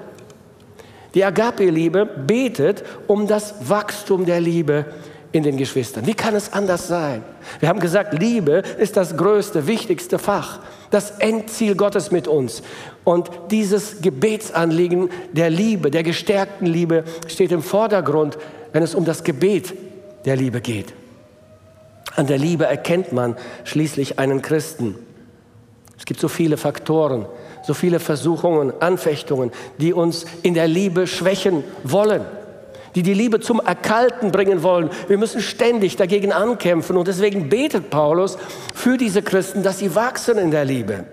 Die 1.16 1.24
Agape-Liebe 1.24 2.06
betet 2.06 2.84
um 3.08 3.26
das 3.26 3.56
Wachstum 3.70 4.26
der 4.26 4.42
Liebe 4.42 4.86
in 5.32 5.44
den 5.44 5.56
Geschwistern. 5.58 6.06
Wie 6.06 6.14
kann 6.14 6.36
es 6.36 6.52
anders 6.52 6.88
sein? 6.88 7.24
Wir 7.62 7.70
haben 7.70 7.80
gesagt, 7.80 8.14
Liebe 8.14 8.64
ist 8.78 8.98
das 8.98 9.16
größte, 9.16 9.66
wichtigste 9.66 10.20
Fach, 10.20 10.60
das 10.92 11.12
Endziel 11.12 11.76
Gottes 11.76 12.12
mit 12.12 12.28
uns. 12.28 12.64
Und 13.06 13.30
dieses 13.50 14.02
Gebetsanliegen 14.02 15.10
der 15.32 15.50
Liebe, 15.50 15.90
der 15.90 16.04
gestärkten 16.04 16.68
Liebe, 16.68 17.06
steht 17.28 17.52
im 17.52 17.64
Vordergrund, 17.64 18.38
wenn 18.74 18.84
es 18.84 18.96
um 18.96 19.06
das 19.06 19.24
Gebet 19.24 19.74
der 20.26 20.36
Liebe 20.36 20.60
geht. 20.60 20.94
An 22.16 22.28
der 22.28 22.38
Liebe 22.38 22.66
erkennt 22.66 23.12
man 23.12 23.36
schließlich 23.64 24.20
einen 24.20 24.42
Christen. 24.42 24.96
Es 25.98 26.06
gibt 26.06 26.20
so 26.20 26.28
viele 26.28 26.58
Faktoren, 26.58 27.26
so 27.64 27.74
viele 27.74 28.00
Versuchungen, 28.00 28.74
Anfechtungen, 28.80 29.52
die 29.80 29.94
uns 29.94 30.26
in 30.44 30.54
der 30.54 30.68
Liebe 30.68 31.08
schwächen 31.08 31.64
wollen, 31.84 32.26
die 32.96 33.04
die 33.04 33.14
Liebe 33.14 33.40
zum 33.40 33.60
Erkalten 33.60 34.32
bringen 34.32 34.64
wollen. 34.64 34.90
Wir 35.08 35.18
müssen 35.18 35.42
ständig 35.42 35.96
dagegen 35.96 36.32
ankämpfen 36.32 36.98
und 36.98 37.08
deswegen 37.08 37.50
betet 37.50 37.90
Paulus 37.90 38.38
für 38.74 38.98
diese 38.98 39.22
Christen, 39.22 39.64
dass 39.64 39.80
sie 39.80 39.96
wachsen 39.96 40.38
in 40.38 40.52
der 40.52 40.66
Liebe. 40.66 41.06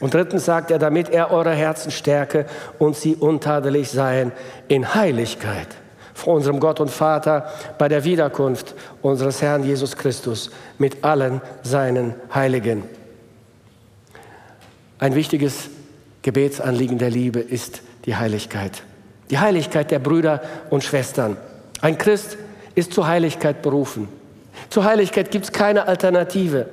Und 0.00 0.12
drittens 0.12 0.44
sagt 0.44 0.70
er, 0.70 0.78
damit 0.78 1.08
er 1.08 1.30
eure 1.30 1.52
Herzen 1.52 1.90
stärke 1.90 2.46
und 2.78 2.96
sie 2.96 3.14
untadelig 3.14 3.90
seien 3.90 4.32
in 4.68 4.94
Heiligkeit 4.94 5.68
vor 6.14 6.34
unserem 6.34 6.60
Gott 6.60 6.80
und 6.80 6.90
Vater 6.90 7.52
bei 7.76 7.88
der 7.88 8.04
Wiederkunft 8.04 8.74
unseres 9.02 9.42
Herrn 9.42 9.64
Jesus 9.64 9.96
Christus 9.96 10.50
mit 10.78 11.04
allen 11.04 11.40
seinen 11.62 12.14
Heiligen. 12.32 12.84
Ein 14.98 15.14
wichtiges 15.14 15.68
Gebetsanliegen 16.22 16.98
der 16.98 17.10
Liebe 17.10 17.40
ist 17.40 17.82
die 18.06 18.16
Heiligkeit. 18.16 18.82
Die 19.30 19.38
Heiligkeit 19.38 19.90
der 19.90 19.98
Brüder 19.98 20.40
und 20.70 20.84
Schwestern. 20.84 21.36
Ein 21.80 21.98
Christ 21.98 22.38
ist 22.74 22.92
zur 22.92 23.06
Heiligkeit 23.06 23.60
berufen. 23.60 24.08
Zur 24.70 24.84
Heiligkeit 24.84 25.30
gibt 25.30 25.46
es 25.46 25.52
keine 25.52 25.86
Alternative. 25.88 26.66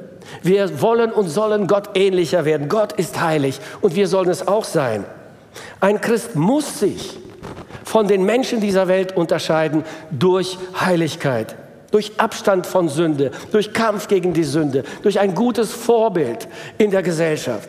Wir 0.44 0.82
wollen 0.82 1.12
und 1.12 1.28
sollen 1.28 1.68
Gott 1.68 1.90
ähnlicher 1.96 2.46
werden. 2.46 2.70
Gott 2.70 2.94
ist 2.94 3.20
heilig 3.20 3.60
und 3.82 3.96
wir 3.96 4.08
sollen 4.08 4.30
es 4.30 4.48
auch 4.48 4.64
sein. 4.64 5.04
Ein 5.80 6.00
Christ 6.00 6.36
muss 6.36 6.80
sich 6.80 7.20
von 7.92 8.08
den 8.08 8.24
Menschen 8.24 8.62
dieser 8.62 8.88
Welt 8.88 9.18
unterscheiden 9.18 9.84
durch 10.12 10.58
Heiligkeit, 10.80 11.58
durch 11.92 12.14
Abstand 12.16 12.66
von 12.66 12.88
Sünde, 12.88 13.32
durch 13.52 13.74
Kampf 13.74 14.08
gegen 14.08 14.32
die 14.32 14.46
Sünde, 14.46 14.86
durch 15.02 15.20
ein 15.20 15.36
gutes 15.36 15.74
Vorbild 15.74 16.48
in 16.78 16.90
der 16.90 17.04
Gesellschaft. 17.04 17.68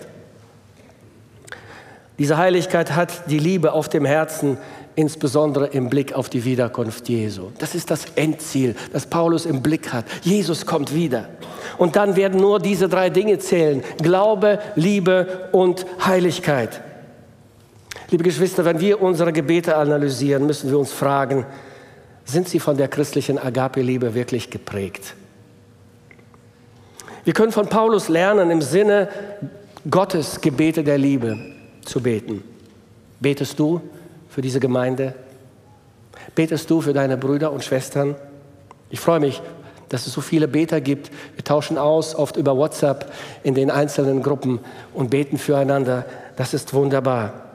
Diese 2.20 2.36
Heiligkeit 2.36 2.94
hat 2.94 3.28
die 3.30 3.40
Liebe 3.40 3.72
auf 3.72 3.88
dem 3.88 4.04
Herzen, 4.04 4.58
insbesondere 4.94 5.66
im 5.66 5.88
Blick 5.88 6.12
auf 6.12 6.28
die 6.28 6.44
Wiederkunft 6.44 7.08
Jesu. 7.08 7.48
Das 7.58 7.74
ist 7.74 7.90
das 7.90 8.04
Endziel, 8.14 8.76
das 8.92 9.06
Paulus 9.06 9.44
im 9.44 9.60
Blick 9.60 9.92
hat. 9.92 10.04
Jesus 10.22 10.66
kommt 10.66 10.94
wieder. 10.94 11.30
Und 11.78 11.96
dann 11.96 12.14
werden 12.14 12.40
nur 12.40 12.60
diese 12.60 12.88
drei 12.88 13.10
Dinge 13.10 13.40
zählen. 13.40 13.82
Glaube, 14.00 14.60
Liebe 14.76 15.48
und 15.50 15.84
Heiligkeit. 16.06 16.80
Liebe 18.12 18.24
Geschwister, 18.24 18.66
wenn 18.66 18.78
wir 18.78 19.00
unsere 19.00 19.32
Gebete 19.32 19.74
analysieren, 19.74 20.46
müssen 20.46 20.68
wir 20.68 20.78
uns 20.78 20.92
fragen, 20.92 21.46
sind 22.26 22.46
sie 22.46 22.60
von 22.60 22.76
der 22.76 22.88
christlichen 22.88 23.38
Agape-Liebe 23.38 24.14
wirklich 24.14 24.50
geprägt? 24.50 25.14
Wir 27.24 27.32
können 27.32 27.52
von 27.52 27.68
Paulus 27.68 28.10
lernen, 28.10 28.50
im 28.50 28.60
Sinne 28.60 29.08
Gottes 29.88 30.42
Gebete 30.42 30.84
der 30.84 30.98
Liebe 30.98 31.38
zu 31.86 32.02
beten. 32.02 32.44
Betest 33.18 33.58
du 33.58 33.80
für 34.28 34.42
diese 34.42 34.60
Gemeinde? 34.60 35.14
Betest 36.34 36.68
du 36.68 36.82
für 36.82 36.92
deine 36.92 37.16
Brüder 37.16 37.50
und 37.50 37.64
Schwestern? 37.64 38.14
Ich 38.90 39.00
freue 39.00 39.20
mich, 39.20 39.40
dass 39.88 40.06
es 40.06 40.12
so 40.12 40.20
viele 40.20 40.48
Beter 40.48 40.82
gibt. 40.82 41.10
Wir 41.34 41.44
tauschen 41.44 41.78
aus, 41.78 42.14
oft 42.14 42.36
über 42.36 42.58
WhatsApp 42.58 43.10
in 43.42 43.54
den 43.54 43.70
einzelnen 43.70 44.22
Gruppen 44.22 44.60
und 44.92 45.08
beten 45.08 45.38
füreinander. 45.38 46.04
Das 46.36 46.52
ist 46.52 46.74
wunderbar. 46.74 47.51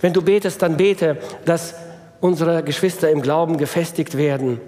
Wenn 0.00 0.12
du 0.12 0.22
betest, 0.22 0.62
dann 0.62 0.76
bete, 0.76 1.16
dass 1.44 1.74
unsere 2.20 2.62
Geschwister 2.62 3.10
im 3.10 3.22
Glauben 3.22 3.56
gefestigt 3.56 4.16
werden, 4.16 4.60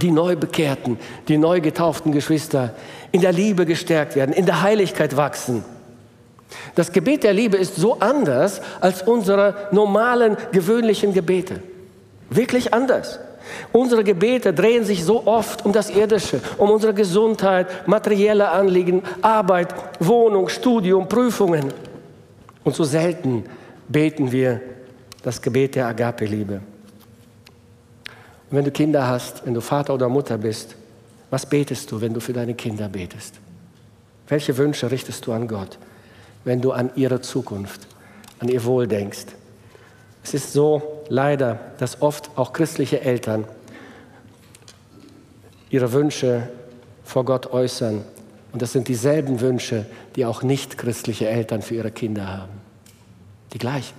die 0.00 0.10
Neubekehrten, 0.10 0.98
die 1.28 1.38
neu 1.38 1.60
getauften 1.60 2.12
Geschwister 2.12 2.74
in 3.10 3.20
der 3.20 3.32
Liebe 3.32 3.66
gestärkt 3.66 4.16
werden, 4.16 4.32
in 4.32 4.46
der 4.46 4.62
Heiligkeit 4.62 5.16
wachsen. 5.16 5.64
Das 6.74 6.92
Gebet 6.92 7.24
der 7.24 7.32
Liebe 7.32 7.56
ist 7.56 7.76
so 7.76 7.98
anders 8.00 8.60
als 8.80 9.02
unsere 9.02 9.68
normalen, 9.72 10.36
gewöhnlichen 10.52 11.12
Gebete. 11.12 11.60
Wirklich 12.30 12.72
anders. 12.72 13.18
Unsere 13.72 14.04
Gebete 14.04 14.52
drehen 14.52 14.84
sich 14.84 15.04
so 15.04 15.26
oft 15.26 15.64
um 15.64 15.72
das 15.72 15.90
Irdische, 15.90 16.40
um 16.58 16.70
unsere 16.70 16.94
Gesundheit, 16.94 17.86
materielle 17.86 18.50
Anliegen, 18.50 19.02
Arbeit, 19.20 19.74
Wohnung, 19.98 20.48
Studium, 20.48 21.08
Prüfungen. 21.08 21.72
Und 22.64 22.76
so 22.76 22.84
selten 22.84 23.44
beten 23.88 24.32
wir 24.32 24.60
das 25.22 25.40
Gebet 25.40 25.74
der 25.74 25.86
Agape-Liebe. 25.86 26.60
Und 28.50 28.56
wenn 28.56 28.64
du 28.64 28.70
Kinder 28.70 29.06
hast, 29.06 29.46
wenn 29.46 29.54
du 29.54 29.60
Vater 29.60 29.94
oder 29.94 30.08
Mutter 30.08 30.38
bist, 30.38 30.76
was 31.30 31.46
betest 31.46 31.90
du, 31.90 32.00
wenn 32.00 32.12
du 32.12 32.20
für 32.20 32.32
deine 32.32 32.54
Kinder 32.54 32.88
betest? 32.88 33.36
Welche 34.28 34.56
Wünsche 34.58 34.90
richtest 34.90 35.26
du 35.26 35.32
an 35.32 35.48
Gott, 35.48 35.78
wenn 36.44 36.60
du 36.60 36.72
an 36.72 36.90
ihre 36.94 37.20
Zukunft, 37.20 37.86
an 38.38 38.48
ihr 38.48 38.64
Wohl 38.64 38.86
denkst? 38.86 39.26
Es 40.24 40.34
ist 40.34 40.52
so 40.52 41.02
leider, 41.08 41.58
dass 41.78 42.02
oft 42.02 42.30
auch 42.36 42.52
christliche 42.52 43.00
Eltern 43.00 43.44
ihre 45.70 45.92
Wünsche 45.92 46.48
vor 47.02 47.24
Gott 47.24 47.52
äußern. 47.52 48.04
Und 48.52 48.62
das 48.62 48.72
sind 48.72 48.88
dieselben 48.88 49.40
Wünsche, 49.40 49.86
die 50.14 50.26
auch 50.26 50.42
nicht 50.42 50.78
christliche 50.78 51.28
Eltern 51.28 51.62
für 51.62 51.74
ihre 51.74 51.90
Kinder 51.90 52.28
haben. 52.28 52.61
Die 53.52 53.58
gleichen. 53.58 53.94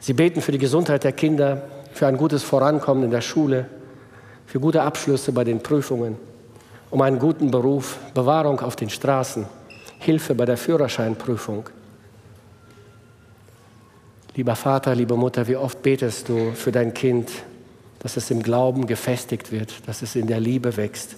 Sie 0.00 0.12
beten 0.12 0.40
für 0.40 0.52
die 0.52 0.58
Gesundheit 0.58 1.04
der 1.04 1.12
Kinder, 1.12 1.62
für 1.92 2.06
ein 2.06 2.16
gutes 2.16 2.42
Vorankommen 2.42 3.04
in 3.04 3.10
der 3.10 3.20
Schule, 3.20 3.66
für 4.46 4.60
gute 4.60 4.82
Abschlüsse 4.82 5.32
bei 5.32 5.44
den 5.44 5.62
Prüfungen, 5.62 6.16
um 6.90 7.00
einen 7.00 7.18
guten 7.18 7.50
Beruf, 7.50 7.98
Bewahrung 8.12 8.60
auf 8.60 8.76
den 8.76 8.90
Straßen, 8.90 9.46
Hilfe 9.98 10.34
bei 10.34 10.44
der 10.44 10.56
Führerscheinprüfung. 10.56 11.68
Lieber 14.34 14.56
Vater, 14.56 14.94
liebe 14.94 15.16
Mutter, 15.16 15.46
wie 15.48 15.56
oft 15.56 15.80
betest 15.82 16.28
du 16.28 16.52
für 16.52 16.72
dein 16.72 16.92
Kind, 16.92 17.30
dass 18.00 18.16
es 18.18 18.30
im 18.30 18.42
Glauben 18.42 18.86
gefestigt 18.86 19.50
wird, 19.50 19.88
dass 19.88 20.02
es 20.02 20.14
in 20.16 20.26
der 20.26 20.40
Liebe 20.40 20.76
wächst, 20.76 21.16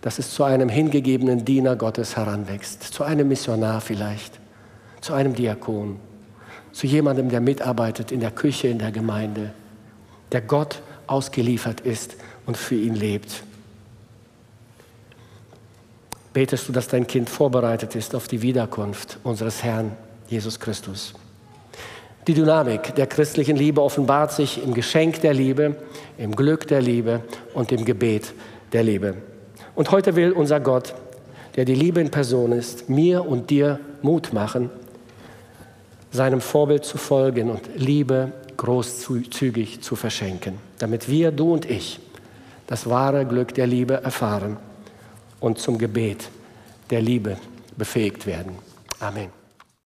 dass 0.00 0.18
es 0.18 0.32
zu 0.32 0.42
einem 0.42 0.68
hingegebenen 0.68 1.44
Diener 1.44 1.76
Gottes 1.76 2.16
heranwächst, 2.16 2.82
zu 2.82 3.04
einem 3.04 3.28
Missionar 3.28 3.80
vielleicht, 3.80 4.41
zu 5.02 5.12
einem 5.12 5.34
Diakon, 5.34 5.98
zu 6.72 6.86
jemandem, 6.86 7.28
der 7.28 7.40
mitarbeitet 7.40 8.10
in 8.10 8.20
der 8.20 8.30
Küche, 8.30 8.68
in 8.68 8.78
der 8.78 8.92
Gemeinde, 8.92 9.52
der 10.30 10.40
Gott 10.40 10.80
ausgeliefert 11.06 11.80
ist 11.80 12.16
und 12.46 12.56
für 12.56 12.76
ihn 12.76 12.94
lebt. 12.94 13.42
Betest 16.32 16.66
du, 16.66 16.72
dass 16.72 16.88
dein 16.88 17.06
Kind 17.06 17.28
vorbereitet 17.28 17.94
ist 17.94 18.14
auf 18.14 18.26
die 18.26 18.40
Wiederkunft 18.40 19.18
unseres 19.22 19.62
Herrn 19.62 19.92
Jesus 20.28 20.58
Christus? 20.58 21.12
Die 22.26 22.34
Dynamik 22.34 22.94
der 22.94 23.08
christlichen 23.08 23.56
Liebe 23.56 23.82
offenbart 23.82 24.32
sich 24.32 24.62
im 24.62 24.72
Geschenk 24.72 25.20
der 25.20 25.34
Liebe, 25.34 25.76
im 26.16 26.34
Glück 26.34 26.68
der 26.68 26.80
Liebe 26.80 27.22
und 27.52 27.72
im 27.72 27.84
Gebet 27.84 28.32
der 28.72 28.84
Liebe. 28.84 29.16
Und 29.74 29.90
heute 29.90 30.14
will 30.14 30.32
unser 30.32 30.60
Gott, 30.60 30.94
der 31.56 31.64
die 31.64 31.74
Liebe 31.74 32.00
in 32.00 32.10
Person 32.10 32.52
ist, 32.52 32.88
mir 32.88 33.26
und 33.26 33.50
dir 33.50 33.80
Mut 34.00 34.32
machen, 34.32 34.70
seinem 36.12 36.40
Vorbild 36.40 36.84
zu 36.84 36.98
folgen 36.98 37.50
und 37.50 37.62
Liebe 37.76 38.32
großzügig 38.56 39.80
zu 39.80 39.96
verschenken, 39.96 40.58
damit 40.78 41.08
wir, 41.08 41.32
du 41.32 41.52
und 41.52 41.68
ich, 41.68 41.98
das 42.66 42.88
wahre 42.88 43.26
Glück 43.26 43.54
der 43.54 43.66
Liebe 43.66 43.94
erfahren 43.94 44.56
und 45.40 45.58
zum 45.58 45.78
Gebet 45.78 46.28
der 46.90 47.00
Liebe 47.00 47.36
befähigt 47.76 48.26
werden. 48.26 48.52
Amen. 49.00 49.41